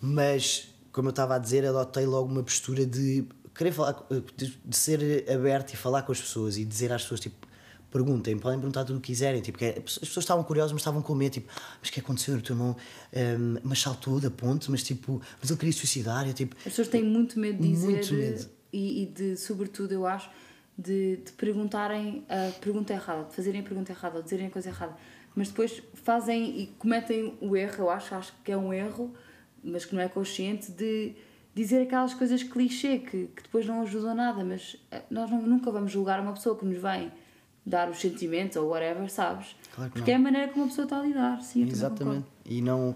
[0.00, 3.24] mas como eu estava a dizer, adotei logo uma postura de
[3.54, 4.04] querer falar,
[4.36, 7.46] de, de ser aberto e falar com as pessoas e dizer às pessoas tipo
[7.90, 10.80] perguntem, podem perguntar tudo o que quiserem, tipo, que é- as pessoas estavam curiosas, mas
[10.80, 12.36] estavam com medo, tipo, "Ah, mas o que aconteceu?
[12.36, 12.74] O teu irmão
[13.14, 16.88] hum, mas saltou da ponte, mas tipo, mas ele queria suicidar, eu, tipo, As pessoas
[16.88, 18.50] têm muito medo de dizer Muito medo.
[18.72, 20.30] E, e de, sobretudo, eu acho,
[20.78, 24.68] de, de perguntarem a pergunta errada, de fazerem a pergunta errada ou dizerem a coisa
[24.70, 24.96] errada.
[25.34, 29.12] Mas depois fazem e cometem o erro, eu acho, acho que é um erro,
[29.62, 31.14] mas que não é consciente, de
[31.54, 34.42] dizer aquelas coisas clichê que, que depois não ajudam nada.
[34.44, 37.12] Mas eh, nós não- nunca vamos julgar uma pessoa que nos vem
[37.64, 39.54] dar os sentimentos ou whatever, sabes?
[39.74, 40.16] Claro que Porque não.
[40.18, 41.40] é a maneira como a pessoa está a lidar.
[41.42, 42.26] Sim, exatamente.
[42.44, 42.94] E não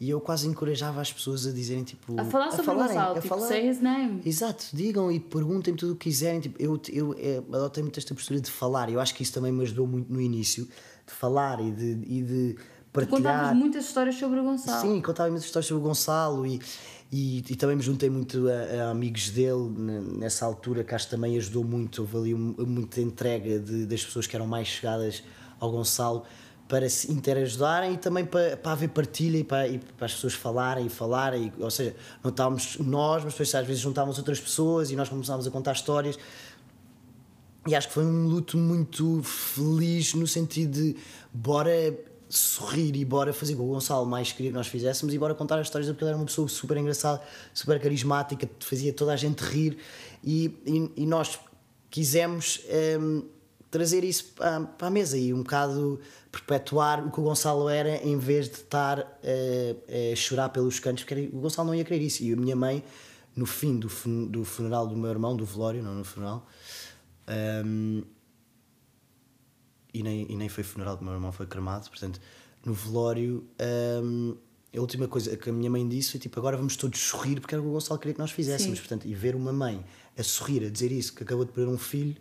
[0.00, 2.18] e eu quase encorajava as pessoas a dizerem tipo.
[2.18, 4.22] A falar sobre falarem, o Gonçalo, a tipo, falar- say his name.
[4.24, 6.40] Exato, digam e perguntem tudo o que quiserem.
[6.40, 8.90] Tipo, eu, eu eh, adotei muito esta postura de falar.
[8.90, 10.64] Eu acho que isso também me ajudou muito no início,
[11.06, 12.56] de falar e de, e de
[12.92, 13.20] partilhar.
[13.34, 14.80] contavas muitas histórias sobre o Gonçalo.
[14.80, 16.58] Sim, contava muitas histórias sobre o Gonçalo e,
[17.12, 21.04] e, e também me juntei muito a, a amigos dele ne- nessa altura, que acho
[21.04, 22.00] que também ajudou muito.
[22.00, 25.22] Houve ali um- muita entrega de, das pessoas que eram mais chegadas
[25.60, 26.24] ao Gonçalo
[26.70, 30.34] para se interajudarem e também para, para haver partilha e para, e para as pessoas
[30.34, 31.52] falarem e falarem.
[31.58, 35.48] Ou seja, não estávamos nós, mas depois às vezes juntávamos outras pessoas e nós começávamos
[35.48, 36.16] a contar histórias.
[37.66, 40.96] E acho que foi um luto muito feliz no sentido de
[41.32, 45.18] bora sorrir e bora fazer o que o Gonçalo mais queria que nós fizéssemos e
[45.18, 47.20] bora contar as histórias porque ele era uma pessoa super engraçada,
[47.52, 49.76] super carismática, fazia toda a gente rir
[50.22, 51.40] e, e, e nós
[51.90, 52.60] quisemos
[53.00, 53.24] hum,
[53.70, 56.00] trazer isso para, para a mesa e um bocado
[56.32, 61.04] perpetuar o que o Gonçalo era em vez de estar eh, a chorar pelos cantos,
[61.04, 62.22] porque o Gonçalo não ia querer isso.
[62.22, 62.82] E a minha mãe,
[63.36, 66.46] no fim do, fun- do funeral do meu irmão, do velório, não no funeral,
[67.64, 68.02] hum,
[69.92, 71.88] e, nem, e nem foi funeral do meu irmão, foi cremado.
[71.88, 72.20] Portanto,
[72.64, 73.44] no velório,
[74.02, 74.36] hum,
[74.76, 77.54] a última coisa que a minha mãe disse foi tipo: agora vamos todos sorrir, porque
[77.54, 78.78] era o que o Gonçalo queria que nós fizéssemos.
[78.78, 78.84] Sim.
[78.84, 79.84] Portanto, e ver uma mãe
[80.16, 82.16] a sorrir, a dizer isso, que acabou de perder um filho,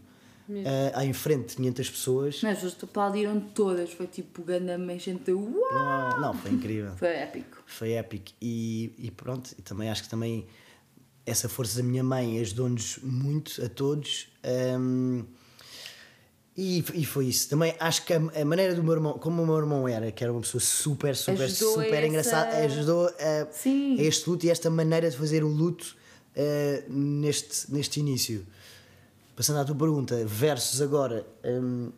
[0.51, 4.77] eh, à em frente de 500 pessoas, Mas as pessoas aplaudiram todas, foi tipo ganda
[4.97, 5.71] gente de uau!
[5.71, 6.91] não, não, foi incrível.
[6.97, 7.57] Foi épico.
[7.65, 10.47] foi épico e, e pronto, e também acho que também
[11.25, 14.27] essa força da minha mãe ajudou-nos muito a todos
[14.79, 15.23] hum,
[16.57, 17.47] e, e foi isso.
[17.49, 20.23] Também acho que a, a maneira do meu irmão, como o meu irmão era, que
[20.23, 24.45] era uma pessoa super, super, Ajudou a super essa- engraçada, ajudou a, a este luto
[24.45, 25.95] e esta maneira de fazer o luto
[26.35, 28.45] eh, neste, neste início.
[29.39, 31.93] Passando à tua pergunta, versus agora, hum,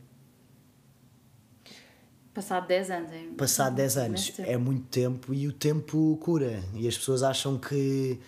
[2.35, 3.33] Passado 10 anos, hein?
[3.35, 6.63] passado 10 anos é muito tempo e o tempo cura.
[6.75, 8.19] E as pessoas acham que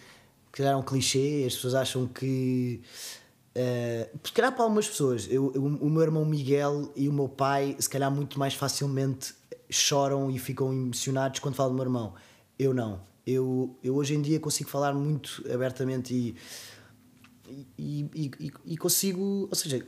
[0.51, 2.81] que era um clichê as pessoas acham que
[3.55, 7.29] uh, se calhar para algumas pessoas eu, eu- o meu irmão Miguel e o meu
[7.29, 9.35] pai se calhar muito mais facilmente
[9.69, 12.15] choram e ficam emocionados quando falam do meu irmão.
[12.57, 12.99] Eu não.
[13.27, 16.35] Eu, eu hoje em dia consigo falar muito abertamente e
[17.47, 19.85] e, e, e- consigo, ou seja,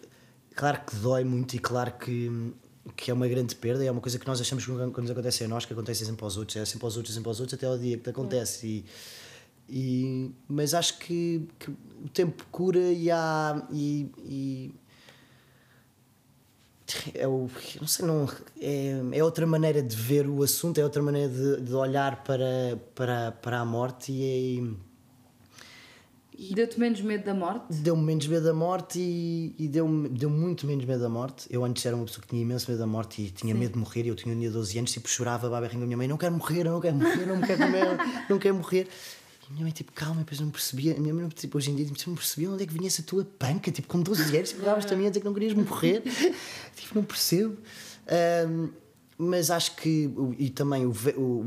[0.56, 2.54] claro que dói muito e claro que,
[2.96, 5.44] que é uma grande perda, é uma coisa que nós achamos que quando nos acontece
[5.44, 7.66] a nós, que acontece sempre aos outros, é sempre aos outros, sempre aos outros, até
[7.66, 8.68] ao dia que te acontece.
[8.68, 8.86] E,
[9.68, 13.66] e, mas acho que, que o tempo cura e há.
[13.72, 14.76] E, e
[17.16, 17.50] é o,
[17.82, 18.30] não sei, não,
[18.60, 22.80] é, é outra maneira de ver o assunto, é outra maneira de, de olhar para,
[22.94, 24.85] para, para a morte e é,
[26.54, 27.74] Deu-te menos medo da morte?
[27.74, 31.48] deu-me menos medo da morte e, e deu-me deu muito menos medo da morte.
[31.50, 33.80] Eu antes era uma pessoa que tinha imenso medo da morte e tinha medo de
[33.80, 34.08] morrer.
[34.08, 36.64] Eu tinha, tinha 12 anos, tipo, chorava, babá, com a minha mãe: Não quero morrer,
[36.64, 37.98] não quero morrer, não quero comer,
[38.30, 38.88] não quero morrer.
[39.44, 40.96] E a minha mãe, tipo, calma, depois não percebia.
[40.96, 43.04] A minha mãe, tipo, hoje em dia, tipo, não percebia onde é que vinha essa
[43.04, 46.02] tua panca, tipo, com 12 anos, chegavas também a dizer que não querias morrer.
[46.76, 47.58] tipo, não percebo.
[48.08, 48.70] Ahm,
[49.18, 50.94] mas acho que, e também o,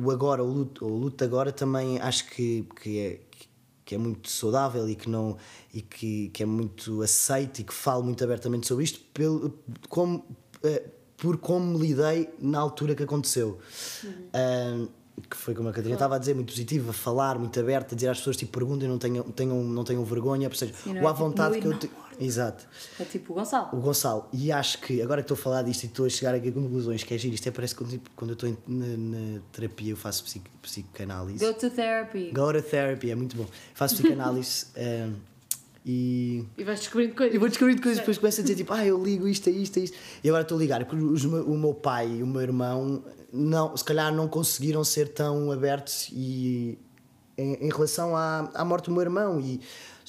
[0.04, 3.20] o agora, o luto, o luto agora, também acho que, que, é,
[3.88, 5.38] que é muito saudável e que, não,
[5.72, 9.58] e que, que é muito aceito e que falo muito abertamente sobre isto, pelo,
[9.88, 10.26] como,
[10.62, 10.82] eh,
[11.16, 13.58] por como me lidei na altura que aconteceu.
[14.34, 14.88] Ahm,
[15.30, 17.94] que foi como a Catarina estava a dizer, muito positivo, a falar, muito aberto, a
[17.94, 21.00] dizer às pessoas tipo, perguntem, não tenham, tenham, não tenham vergonha, ou seja, Sim, não
[21.00, 21.90] o é à tipo, vontade que eu te...
[22.20, 22.66] Exato.
[22.98, 23.68] É tipo o Gonçalo.
[23.72, 26.34] O Gonçalo, e acho que agora que estou a falar disto e estou a chegar
[26.34, 28.56] aqui a conclusões, que é giro, isto é parece quando, tipo, quando eu estou em-
[28.66, 28.86] na,
[29.36, 31.44] na terapia, eu faço psico, psicanálise.
[31.44, 32.30] Go to therapy.
[32.32, 33.46] Go to therapy, é muito bom.
[33.74, 35.14] Faço psicanálise um,
[35.86, 36.44] e.
[36.56, 37.34] E vais descobrindo coisas.
[37.34, 39.78] E vou descobrindo coisas, depois começo a dizer tipo, ah, eu ligo isto a isto
[39.78, 39.96] a isto.
[40.22, 43.02] E agora estou a ligar, porque os o meu pai e o meu irmão,
[43.32, 46.78] não, se calhar não conseguiram ser tão abertos e,
[47.36, 49.40] em, em relação à, à morte do meu irmão.
[49.40, 49.60] E,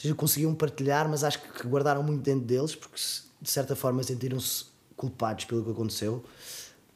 [0.02, 3.00] seja, conseguiam partilhar, mas acho que guardaram muito dentro deles, porque
[3.42, 6.24] de certa forma sentiram-se culpados pelo que aconteceu,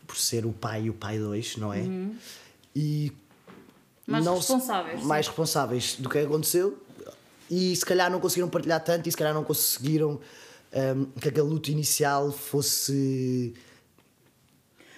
[0.05, 1.83] por ser o pai e o pai dois, não é?
[2.75, 3.11] E
[4.05, 5.05] Mais não se- responsáveis, sim.
[5.07, 6.77] mais responsáveis do que aconteceu
[7.49, 10.19] e se calhar não conseguiram partilhar tanto e se calhar não conseguiram
[10.95, 13.53] hum, que aquele luto inicial fosse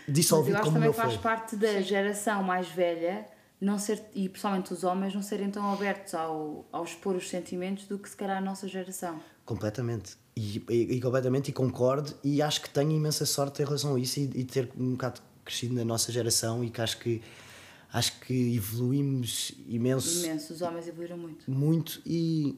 [0.07, 1.21] Mas dissolvido eu acho como também faz foi.
[1.21, 3.25] parte da geração mais velha
[3.61, 7.85] não ser, e principalmente os homens não serem tão abertos ao, ao expor os sentimentos
[7.87, 9.19] do que se calhar a nossa geração.
[9.45, 10.17] Completamente.
[10.35, 13.99] E, e- e completamente, e concordo, e acho que tenho imensa sorte em relação a
[13.99, 17.21] isso e, e ter um bocado crescido na nossa geração e que acho que
[17.93, 21.49] acho que evoluímos imenso, Imenso, os homens evoluíram muito.
[21.49, 22.57] muito e,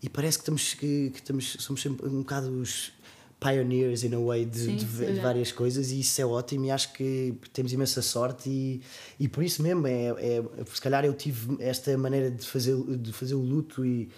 [0.00, 2.92] e parece que estamos que, que estamos somos sempre um bocado os
[3.40, 5.12] pioneers in a way de, Sim, de sim.
[5.14, 8.80] de várias coisas e isso é ótimo e acho que temos imensa sorte e,
[9.20, 13.12] e por isso mesmo é, é se calhar eu tive esta maneira de fazer de
[13.12, 14.08] fazer o luto e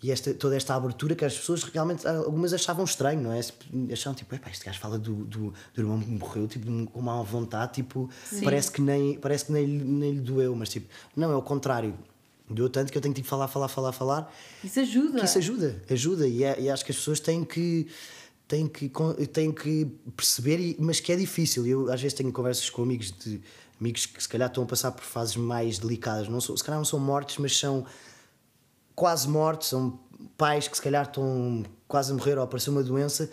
[0.00, 3.40] e esta, toda esta abertura que as pessoas realmente, algumas achavam estranho, não é?
[3.92, 7.20] Achavam tipo, "Epá, este gajo fala do, do, do irmão que morreu tipo, com uma
[7.24, 8.08] vontade, tipo,
[8.44, 11.94] parece que, nem, parece que nem, nem lhe doeu, mas tipo, não, é o contrário.
[12.48, 14.32] Doeu tanto que eu tenho que tipo, falar, falar, falar, falar.
[14.62, 15.18] Isso ajuda.
[15.18, 16.28] Que isso ajuda, ajuda.
[16.28, 17.88] E, é- e acho que as pessoas têm que,
[18.48, 18.90] têm que,
[19.32, 19.86] têm que
[20.16, 21.66] perceber, mas que é difícil.
[21.66, 23.40] Eu às vezes tenho conversas com amigos de
[23.78, 26.28] amigos que se calhar estão a passar por fases mais delicadas.
[26.28, 27.86] Não são, se calhar não são mortes, mas são
[28.94, 30.00] quase mortos, são
[30.36, 33.30] pais que se calhar estão quase a morrer ou a aparecer uma doença.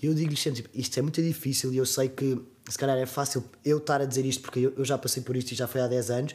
[0.00, 3.06] Eu digo-lhes sempre: tipo, isto é muito difícil e eu sei que se calhar é
[3.06, 5.66] fácil eu estar a dizer isto porque eu, eu já passei por isto e já
[5.66, 6.34] foi há 10 anos,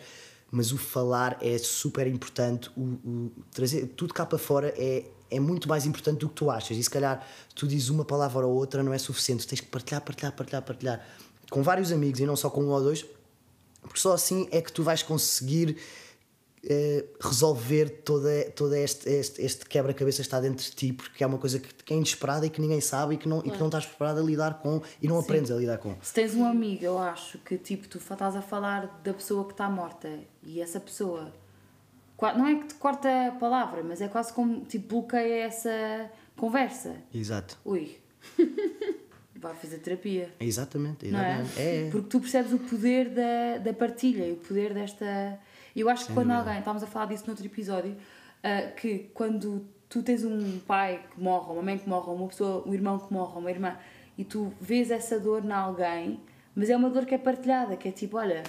[0.52, 2.70] mas o falar é super importante.
[2.76, 5.06] O, o trazer tudo cá para fora é,
[5.36, 6.78] é muito mais importante do que tu achas.
[6.78, 7.26] E se calhar
[7.56, 11.08] tu dizes uma palavra ou outra não é suficiente, tens que partilhar, partilhar, partilhar, partilhar
[11.50, 13.06] com vários amigos e não só com um ou dois,
[13.82, 15.78] porque só assim é que tu vais conseguir
[16.66, 21.28] eh, resolver toda, toda este, este, este quebra-cabeça que está dentro de ti, porque é
[21.28, 23.60] uma coisa que, que é inesperada e que ninguém sabe e que não, e que
[23.60, 25.94] não estás preparado a lidar com e não aprendes a lidar com.
[26.02, 29.52] Se tens um amigo, eu acho que tipo, tu estás a falar da pessoa que
[29.52, 30.10] está morta
[30.42, 31.34] e essa pessoa
[32.22, 36.96] não é que te corta a palavra, mas é quase como tipo bloqueia essa conversa.
[37.14, 37.58] Exato.
[37.66, 37.98] Ui,
[39.36, 40.34] vai fazer terapia.
[40.40, 41.10] Exatamente, é?
[41.10, 41.60] exatamente.
[41.60, 41.90] É, é.
[41.90, 45.40] Porque tu percebes o poder da, da partilha e o poder desta.
[45.76, 46.44] Eu acho que Sem quando dúvida.
[46.44, 47.96] alguém, estávamos a falar disso noutro episódio,
[48.44, 52.68] ah, que quando tu tens um pai que morre, uma mãe que morre, uma pessoa,
[52.68, 53.78] um irmão que morre, uma irmã,
[54.18, 56.20] e tu vês essa dor na alguém,
[56.56, 58.44] mas é uma dor que é partilhada, que é tipo, olha,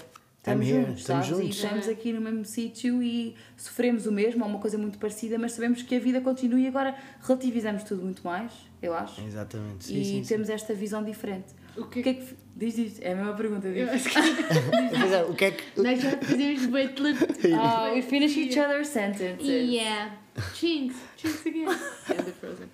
[0.44, 1.40] estamos here, juntos, estamos sabes?
[1.40, 1.56] juntos.
[1.56, 5.38] E estamos aqui no mesmo sítio e sofremos o mesmo, ou uma coisa muito parecida,
[5.38, 9.20] mas sabemos que a vida continua e agora relativizamos tudo muito mais, eu acho.
[9.24, 9.86] Exatamente.
[9.86, 10.28] Sim, e sim, sim.
[10.28, 11.46] temos esta visão diferente.
[11.76, 12.44] O que- O que é que.
[12.56, 13.66] Diz isto, é a mesma pergunta.
[13.66, 14.06] Eu Diz.
[14.06, 14.20] acho que
[15.00, 15.82] Pois é, o que é que.
[15.82, 17.16] nós já fazemos butler.
[17.58, 19.44] Ah, we finish each other's sentences.
[19.44, 20.16] Yeah.
[20.54, 20.96] Chinks.
[21.16, 21.66] Chinks again.
[22.10, 22.68] And the Frozen.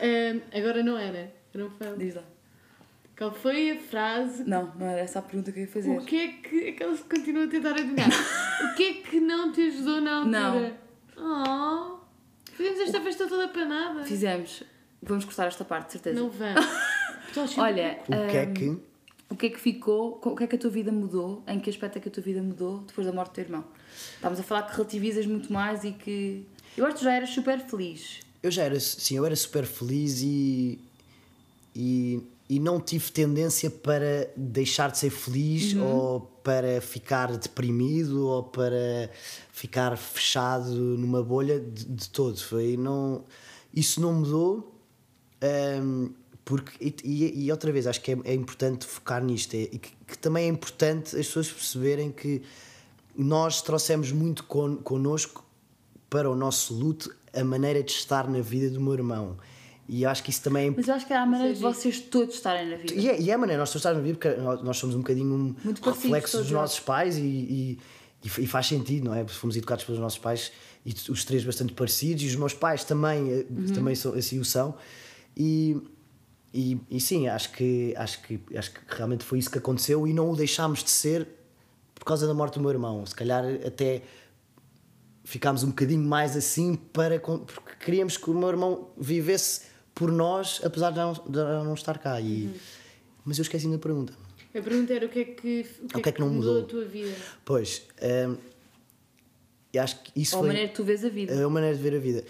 [0.00, 1.30] Um, agora não era.
[1.54, 1.96] Era um fail.
[1.98, 2.22] Diz lá.
[3.18, 4.44] Qual foi a frase?
[4.44, 5.90] Não, não era essa a pergunta que eu ia fazer.
[5.90, 6.68] O que é que.
[6.68, 8.08] Aquela que continua a tentar adivinhar.
[8.62, 10.80] o que é que não te ajudou na altura?
[11.16, 12.00] Não.
[12.00, 14.04] Oh, fizemos esta festa toda para nada.
[14.04, 14.62] Fizemos.
[15.02, 16.20] Vamos cortar esta parte, de certeza.
[16.20, 16.64] Não vamos.
[17.58, 18.68] Olha, O que é que.
[19.28, 21.68] o que é que ficou, o que é que a tua vida mudou, em que
[21.68, 23.64] aspecto é que a tua vida mudou depois da morte do teu irmão?
[24.14, 26.46] Estávamos a falar que relativizas muito mais e que.
[26.76, 28.20] Eu acho que tu já eras super feliz.
[28.40, 30.78] Eu já era, sim, eu era super feliz e,
[31.74, 38.42] e, e não tive tendência para deixar de ser feliz ou para ficar deprimido ou
[38.42, 39.10] para
[39.52, 42.38] ficar fechado numa bolha de, de todo.
[42.38, 43.24] Foi, não,
[43.74, 44.74] isso não mudou.
[45.82, 46.10] hum,
[46.44, 49.52] porque, e, e- e outra vez, acho que é, é importante focar nisto.
[49.54, 52.40] É, e que, que também é importante as pessoas perceberem que
[53.14, 55.44] nós trouxemos muito con, connosco
[56.08, 59.36] para o nosso luto a maneira de estar na vida do meu irmão.
[59.88, 61.98] E acho que isso também é Mas eu acho que é a maneira de vocês
[61.98, 62.92] todos estarem na vida.
[62.94, 64.98] e é, e é a maneira, nós todos estamos a viver porque nós, somos um
[64.98, 66.60] bocadinho um Muito reflexo dos nós.
[66.62, 67.78] nossos pais e, e,
[68.22, 69.24] e faz sentido, não é?
[69.24, 70.52] Porque Fomos educados pelos nossos pais
[70.84, 73.66] e os três bastante parecidos e os meus pais também, eh, Uhum.
[73.72, 74.74] também são, assim o são.
[75.34, 75.76] E,
[76.52, 80.12] e, e sim, acho que, acho, que, acho que realmente foi isso que aconteceu e
[80.12, 81.26] não o deixámos de ser
[81.94, 83.06] por causa da morte do meu irmão.
[83.06, 84.02] Se calhar até
[85.24, 89.62] ficámos um bocadinho mais assim para porque queríamos que o meu irmão vivesse
[89.98, 92.20] por nós, apesar de não, de não estar cá.
[92.20, 92.54] E, Uhum.
[93.24, 94.12] Mas eu esqueci da pergunta.
[94.54, 96.64] A pergunta era o que é que, o que, é que não mudou mudou?
[96.64, 97.14] a tua vida?
[97.44, 98.36] Pois, hum,
[99.72, 101.44] eu acho que isso Ou a foi maneira que tu vês a vida.
[101.44, 102.24] a maneira de ver a vida.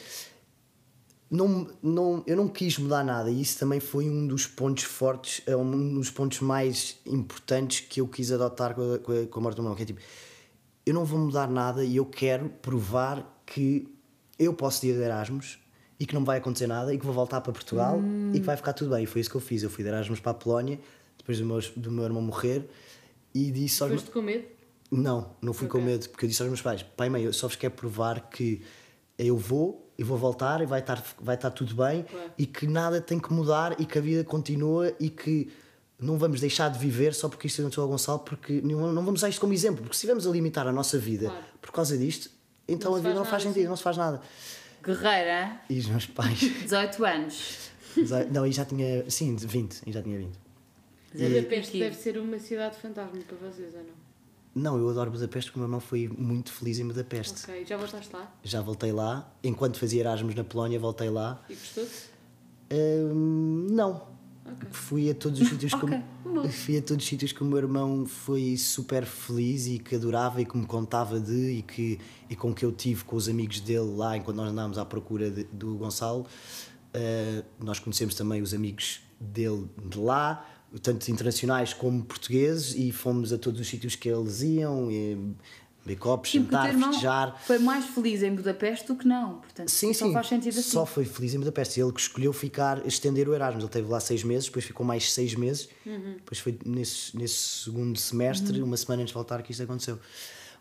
[1.30, 5.42] Não, não, eu não quis mudar nada e isso também foi um dos pontos fortes,
[5.46, 9.38] é um dos pontos mais importantes que eu quis adotar com a, com a, com
[9.38, 10.00] a morte do meu irmão, que é tipo,
[10.86, 13.86] eu não vou mudar nada e eu quero provar que
[14.38, 15.58] eu posso ir de Erasmus
[16.00, 18.00] e que não vai acontecer nada e que vou voltar para Portugal
[18.32, 19.02] e que vai ficar tudo bem.
[19.04, 19.62] E foi isso que eu fiz.
[19.62, 20.78] Eu fui de Erasmus para a Polónia
[21.16, 22.68] depois do meu, do meu irmão morrer
[23.34, 24.44] e disse aos Foste com medo?
[24.90, 25.90] não, não fui com Ok.
[25.90, 28.30] medo, porque eu disse aos meus pais: pai e mãe, eu só vos quero provar
[28.30, 28.62] que
[29.18, 32.30] eu vou, eu vou voltar e vai estar, vai estar tudo bem Claro.
[32.38, 35.50] e que nada tem que mudar e que a vida continua e que
[36.00, 39.20] não vamos deixar de viver só porque isto aconteceu ao Gonçalo, porque não, não vamos
[39.20, 41.44] usar isto como exemplo, porque se estivermos a limitar a nossa vida Claro.
[41.60, 42.30] por causa disto,
[42.68, 43.68] então Não a vida faz não faz nada, sentido, sim.
[43.68, 44.22] não se faz nada.
[44.82, 46.38] Guerreira, E os meus pais.
[46.62, 47.70] 18 anos.
[48.30, 49.08] não, e já tinha.
[49.10, 50.30] Sim, 20, e já tinha 20.
[51.12, 53.98] Mas é Budapeste deve ser uma cidade fantasma para vocês, ou não?
[54.54, 57.42] Não, eu adoro Budapeste porque o meu irmão foi muito feliz em Budapeste.
[57.44, 58.32] Ok, já voltaste lá?
[58.42, 61.42] Já voltei lá, enquanto fazia Erasmus na Polónia, voltei lá.
[61.48, 61.92] E gostou-te?
[62.72, 64.17] Hum, não.
[64.52, 64.68] Ok.
[64.70, 65.88] Fui a todos os sítios Ok,
[66.24, 69.94] como fui a todos os sítios que o meu irmão foi super feliz e que
[69.94, 71.98] adorava e que me contava de e que
[72.30, 75.30] e com que eu tive com os amigos dele lá enquanto nós andávamos à procura
[75.30, 76.26] de- do Gonçalo.
[76.94, 80.44] Uh, nós conhecemos também os amigos dele de lá,
[80.82, 85.18] tanto internacionais como portugueses, e fomos a todos os sítios que eles iam, e,
[85.96, 87.40] teu jantar, festejar.
[87.46, 89.36] foi mais feliz em Budapeste do que não.
[89.40, 90.12] Portanto, Sim, só sim.
[90.12, 90.70] faz sentido assim.
[90.70, 91.80] Só foi feliz em Budapeste.
[91.80, 93.62] Ele que escolheu ficar, estender o Erasmus.
[93.62, 95.68] Ele esteve lá seis meses, depois ficou mais seis meses.
[95.84, 97.34] Depois foi nesse, nesse
[97.64, 99.98] segundo semestre, uma semana antes de voltar, que isto aconteceu.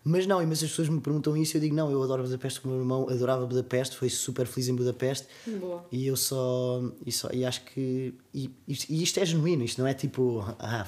[0.03, 2.61] Mas não, mas as pessoas me perguntam isso e eu digo: não, eu adoro Budapeste,
[2.63, 5.27] o meu irmão adorava Budapeste, foi super feliz em Budapeste.
[5.59, 5.85] Boa.
[5.91, 6.81] E eu só.
[7.05, 8.13] E, só, e acho que.
[8.33, 10.45] E, e isto é genuíno, isto não é tipo.
[10.59, 10.85] Ah,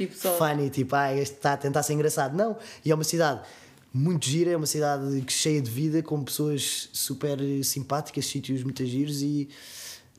[0.00, 0.32] Tipo, só.
[0.38, 2.34] funny, tipo, ah, este está a tentar ser engraçado.
[2.34, 3.46] Não, e é uma cidade
[3.92, 8.82] muito gira, é uma cidade que- cheia de vida, com pessoas super simpáticas, sítios muito
[8.86, 9.48] giros e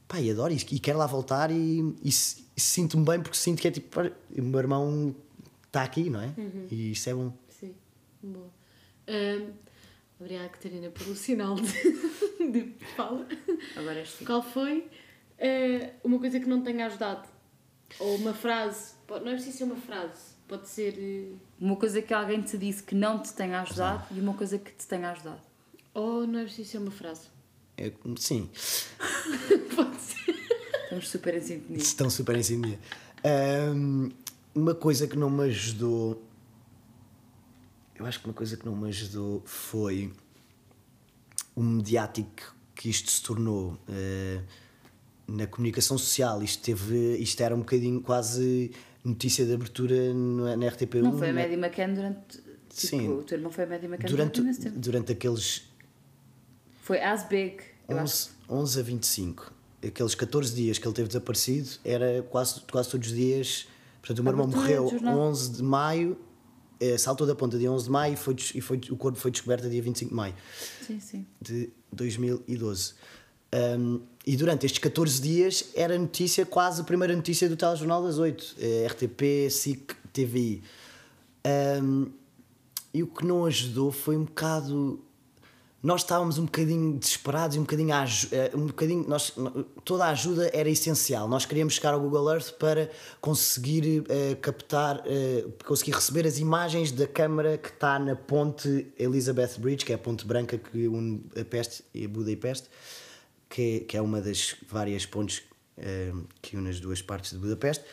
[0.07, 0.65] pá, e adoro isso.
[0.71, 4.01] E quero lá voltar e, e, e sinto-me bem porque sinto que é tipo,
[4.38, 5.15] o meu irmão
[5.65, 6.29] está aqui, não é?
[6.69, 7.34] E isso é bom.
[7.49, 7.73] Sim,
[8.21, 8.49] boa.
[9.07, 9.47] Ahm,
[10.19, 13.25] obrigada, Catarina, pelo sinal de, de fala.
[13.75, 14.25] Agora és tu.
[14.25, 14.88] Qual foi
[15.39, 17.27] eh, uma coisa que não tenha ajudado?
[17.99, 18.93] Ou uma frase?
[19.09, 20.95] Não é preciso ser uma frase, pode ser.
[20.97, 24.57] eh, Uma coisa que alguém te disse que não te tenha ajudado e uma coisa
[24.57, 25.41] que te tenha ajudado.
[25.93, 27.27] Ou não é preciso ser uma frase?
[27.77, 28.49] É, sim,
[29.75, 30.35] Pode ser.
[30.83, 31.77] Estamos super em sintonia.
[31.81, 32.79] estão super em sintonia.
[33.23, 34.09] Ahm,
[34.55, 36.21] uma coisa que não me ajudou.
[37.95, 40.11] Eu acho que uma coisa que não me ajudou foi
[41.55, 44.41] o mediático que isto se tornou eh,
[45.36, 46.41] na comunicação social.
[46.43, 48.71] Isto, teve, isto era um bocadinho quase
[49.03, 51.01] notícia de abertura no- na RTP1.
[51.01, 51.41] Não foi a né?
[51.43, 52.38] Maddie McCann durante.
[52.38, 53.09] Tipo, Sim.
[53.09, 55.63] O teu irmão foi a Maddie McCann durante, durante, durante aqueles
[56.82, 57.57] Foi as big.
[57.88, 58.29] Eu acho.
[58.49, 59.53] 11, 11 a 25,
[59.86, 63.67] aqueles 14 dias que ele teve desaparecido, era quase, quase todos os dias.
[64.01, 65.17] Portanto, o meu irmão morreu do jornal.
[65.19, 66.17] 11 de maio,
[66.79, 69.29] eh, saltou da ponta dia 11 de maio e, foi, e foi, o corpo foi
[69.32, 70.34] descoberto dia 25 de maio
[70.88, 71.25] Sim, sim.
[71.41, 72.93] de 2012.
[73.54, 78.20] Um, e durante estes 14 dias era notícia, quase a primeira notícia do telejornal das
[78.20, 80.62] 8, eh, RTP, SIC, TVI.
[81.82, 82.12] Um,
[82.93, 85.02] e o que não ajudou foi um bocado.
[85.82, 87.91] Nós estávamos um bocadinho desesperados e um bocadinho.
[88.32, 89.34] eh, um bocadinho nós,
[89.84, 91.28] toda a ajuda era essencial.
[91.28, 96.91] Nós queríamos chegar ao Google Earth para conseguir eh, captar, eh, conseguir receber as imagens
[96.91, 101.24] da câmara que está na ponte Elizabeth Bridge, que é a ponte branca que une
[101.39, 102.70] a Peste e Budapeste,
[103.52, 105.43] que, que é uma das várias pontes
[105.78, 107.84] eh, que une as duas partes de Budapeste.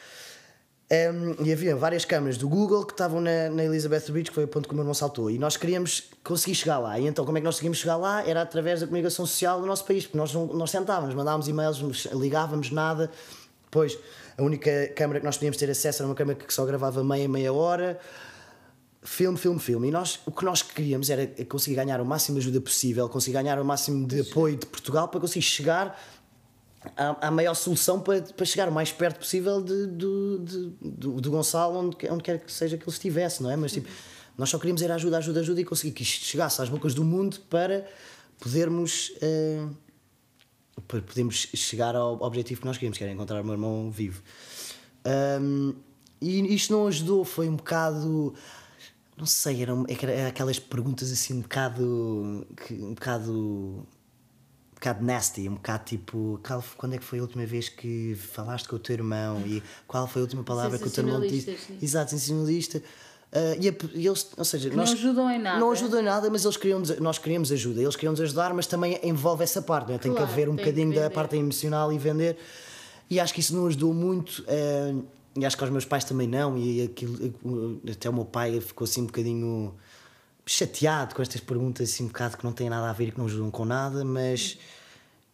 [0.90, 4.44] Um, e havia várias câmaras do Google que estavam na, na Elizabeth Bridge, que foi
[4.44, 5.30] o ponto que o meu irmão saltou.
[5.30, 6.98] E nós queríamos conseguir chegar lá.
[6.98, 8.26] E então, como é que nós conseguimos chegar lá?
[8.26, 12.06] Era através da comunicação social do nosso país, porque nós, não, nós sentávamos, mandávamos e-mails,
[12.14, 13.10] ligávamos nada.
[13.64, 13.98] Depois,
[14.38, 17.28] a única câmara que nós podíamos ter acesso era uma câmara que só gravava meia,
[17.28, 18.00] meia hora.
[19.08, 19.88] Filme, filme, filme.
[19.88, 23.34] E nós, o que nós queríamos era conseguir ganhar o máximo de ajuda possível, conseguir
[23.34, 25.98] ganhar o máximo de apoio de Portugal para conseguir chegar
[26.96, 31.30] à, à maior solução para, para chegar o mais perto possível de, de, do, do
[31.30, 33.56] Gonçalo, onde, onde quer que seja que ele estivesse, não é?
[33.56, 33.88] Mas tipo,
[34.36, 37.04] nós só queríamos era ajuda, ajuda, ajuda e conseguir que isto chegasse às bocas do
[37.04, 37.86] mundo para
[38.38, 39.12] podermos.
[39.22, 39.66] eh,
[40.86, 44.22] para podermos chegar ao objetivo que nós queríamos, que era encontrar o meu irmão vivo.
[45.40, 45.74] Um,
[46.20, 48.34] e isto não ajudou, foi um bocado.
[49.18, 52.46] Não sei, eram era aquelas perguntas assim um bocado.
[52.66, 53.32] que- um bocado.
[53.32, 56.40] um bocado nasty, um bocado tipo.
[56.46, 59.42] qual- Quando é que foi a última vez que falaste com o teu irmão?
[59.44, 61.56] E qual foi a última palavra que o teu irmão te disse?
[61.58, 61.78] Sim.
[61.82, 62.80] Exato, sensacionalista.
[63.32, 65.58] Ah, e, a- e eles, ou seja, não ajudam em nada.
[65.58, 67.82] Não ajudam em nada, mas eles queriam, nós queríamos ajuda.
[67.82, 69.98] Eles queriam nos ajudar, mas também envolve essa parte, não é?
[69.98, 72.38] Tem Claro, que haver um que bocadinho da parte emocional e vender.
[73.10, 74.44] E acho que isso não ajudou muito.
[74.46, 74.94] eh,
[75.38, 76.56] e acho que aos meus pais também não.
[76.56, 79.74] E aquilo, até o meu pai ficou assim um bocadinho
[80.46, 83.18] chateado com estas perguntas, assim um bocado que não têm nada a ver e que
[83.18, 84.58] não ajudam com nada, mas.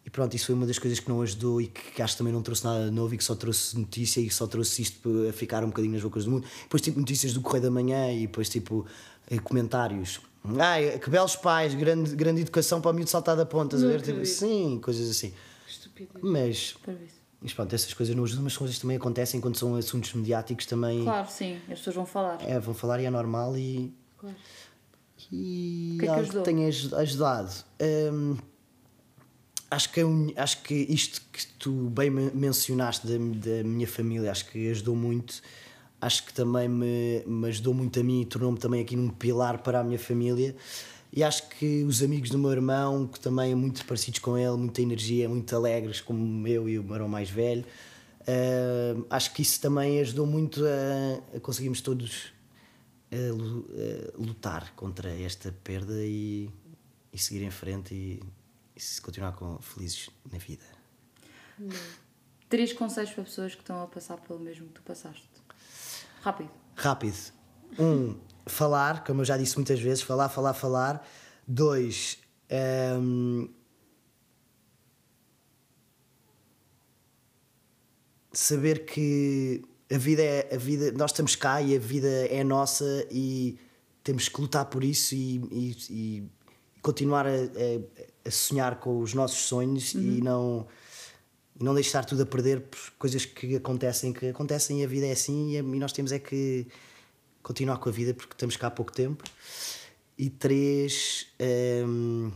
[0.05, 2.19] E pronto, isso foi uma das coisas que não ajudou e que, que acho que
[2.19, 5.33] também não trouxe nada novo e que só trouxe notícia e só trouxe isto a
[5.33, 6.45] ficar um bocadinho nas bocas do mundo.
[6.61, 8.85] Depois, tipo, notícias do Correio da Manhã e depois, tipo,
[9.31, 10.21] eh, comentários.
[10.59, 14.01] Ai, que belos pais, grande, grande educação para o miúdo saltar da ponta, a ver?
[14.01, 15.33] Tipo, sim, coisas assim.
[15.67, 16.19] Estúpido.
[16.21, 16.75] Mas.
[17.45, 21.03] Mas pronto, essas coisas não ajudam, mas coisas também acontecem quando são assuntos mediáticos também.
[21.03, 22.37] Claro, sim, as pessoas vão falar.
[22.41, 23.93] É, vão falar e é normal e.
[24.17, 24.35] Claro.
[25.31, 27.51] E O que é que algo que tenha aj- ajudado.
[28.11, 28.37] Hum,
[29.71, 30.03] acho, que é
[30.41, 34.95] acho que isto que tu bem men- mencionaste da, da minha família, acho que ajudou
[34.95, 35.41] muito.
[36.01, 39.59] Acho que também me, me ajudou muito a mim e tornou-me também aqui num pilar
[39.59, 40.55] para a minha família.
[41.15, 44.57] E acho que os amigos do meu irmão, que também são muito parecidos com ele,
[44.57, 47.63] muita energia, muito alegres, como eu e o meu irmão mais velho,
[48.27, 52.33] hum, acho que isso também ajudou muito a, a conseguirmos todos
[53.09, 53.65] a lu-
[54.13, 56.49] a lutar contra esta perda e,
[57.13, 58.21] e seguir em frente e,
[58.75, 60.65] e continuar com, felizes na vida.
[62.49, 65.23] Três conselhos para pessoas que estão a passar pelo mesmo que tu passaste.
[66.21, 66.51] Rápido.
[66.75, 67.15] Rápido.
[67.79, 71.05] Um, falar, como eu já disse muitas vezes, falar, falar, falar.
[71.47, 72.17] Dois,
[72.99, 73.49] hum,
[78.31, 83.07] saber que a vida é a vida, nós estamos cá e a vida é nossa
[83.11, 83.57] e
[84.03, 86.23] temos que lutar por isso e, e- e
[86.81, 90.67] continuar a, a- sonhar com os nossos sonhos e não
[91.57, 95.05] e não deixar tudo a perder por coisas que acontecem que acontecem e a vida
[95.05, 96.67] é assim e, e nós temos é que
[97.45, 99.23] continuar com a vida porque estamos cá há pouco tempo
[100.17, 101.27] e três
[101.87, 102.31] hum,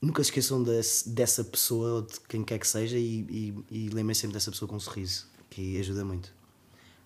[0.00, 3.88] nunca se esqueçam desse- dessa pessoa ou de quem quer que seja e, e, e
[3.88, 6.32] lembrem sempre dessa pessoa com um sorriso que ajuda muito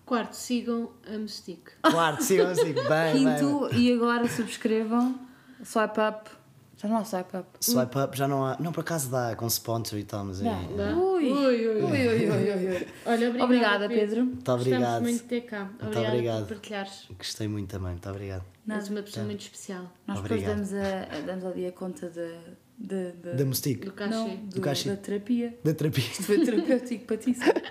[0.05, 1.71] Quarto, sigam a Mystique.
[1.81, 3.35] Claro, sigam assim, bem, bem, bem.
[3.39, 5.19] Quinto, e agora subscrevam.
[5.65, 6.29] Swipe up.
[6.77, 7.47] Já não há swipe up.
[7.59, 8.55] Swipe up já não há.
[8.59, 10.43] Não, por acaso dá com sponsor e tal, mas é.
[10.45, 10.95] Dá?
[10.95, 11.23] Ui.
[11.31, 11.81] ui, ui.
[11.83, 12.87] Ui, ui, ui.
[13.05, 14.25] Olha, obrigada, Obrigada, Pedro.
[14.25, 14.79] Muito obrigado.
[14.81, 15.69] Gostamos muito de ter cá.
[15.81, 16.39] Obrigada obrigado.
[16.45, 17.07] por partilhares.
[17.17, 18.43] Gostei muito também, muito obrigado.
[18.69, 19.91] És uma pessoa muito especial.
[20.05, 20.55] Nós Obrigado.
[20.61, 22.35] depois damos, a, damos ali a conta de,
[22.77, 24.13] de, de- Da Mustique, Do cachê.
[24.13, 24.89] não, do, Do cachê.
[24.89, 25.57] da terapia.
[25.63, 26.03] da terapia.
[26.03, 27.63] Isto foi terapêutico para ti, sabe?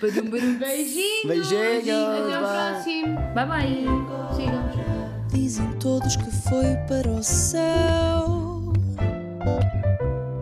[0.00, 0.58] Badum, badum.
[0.58, 1.26] Beijinhos!
[1.26, 2.72] Beijinhos, Até ao bye.
[2.72, 3.16] próximo!
[3.34, 4.34] Bye bye.
[4.34, 4.97] Sigam-nos!
[5.32, 8.72] Dizem todos que foi para o céu.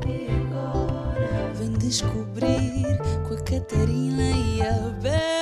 [0.06, 5.35] E agora vem descobrir com a Catarina e a Bel.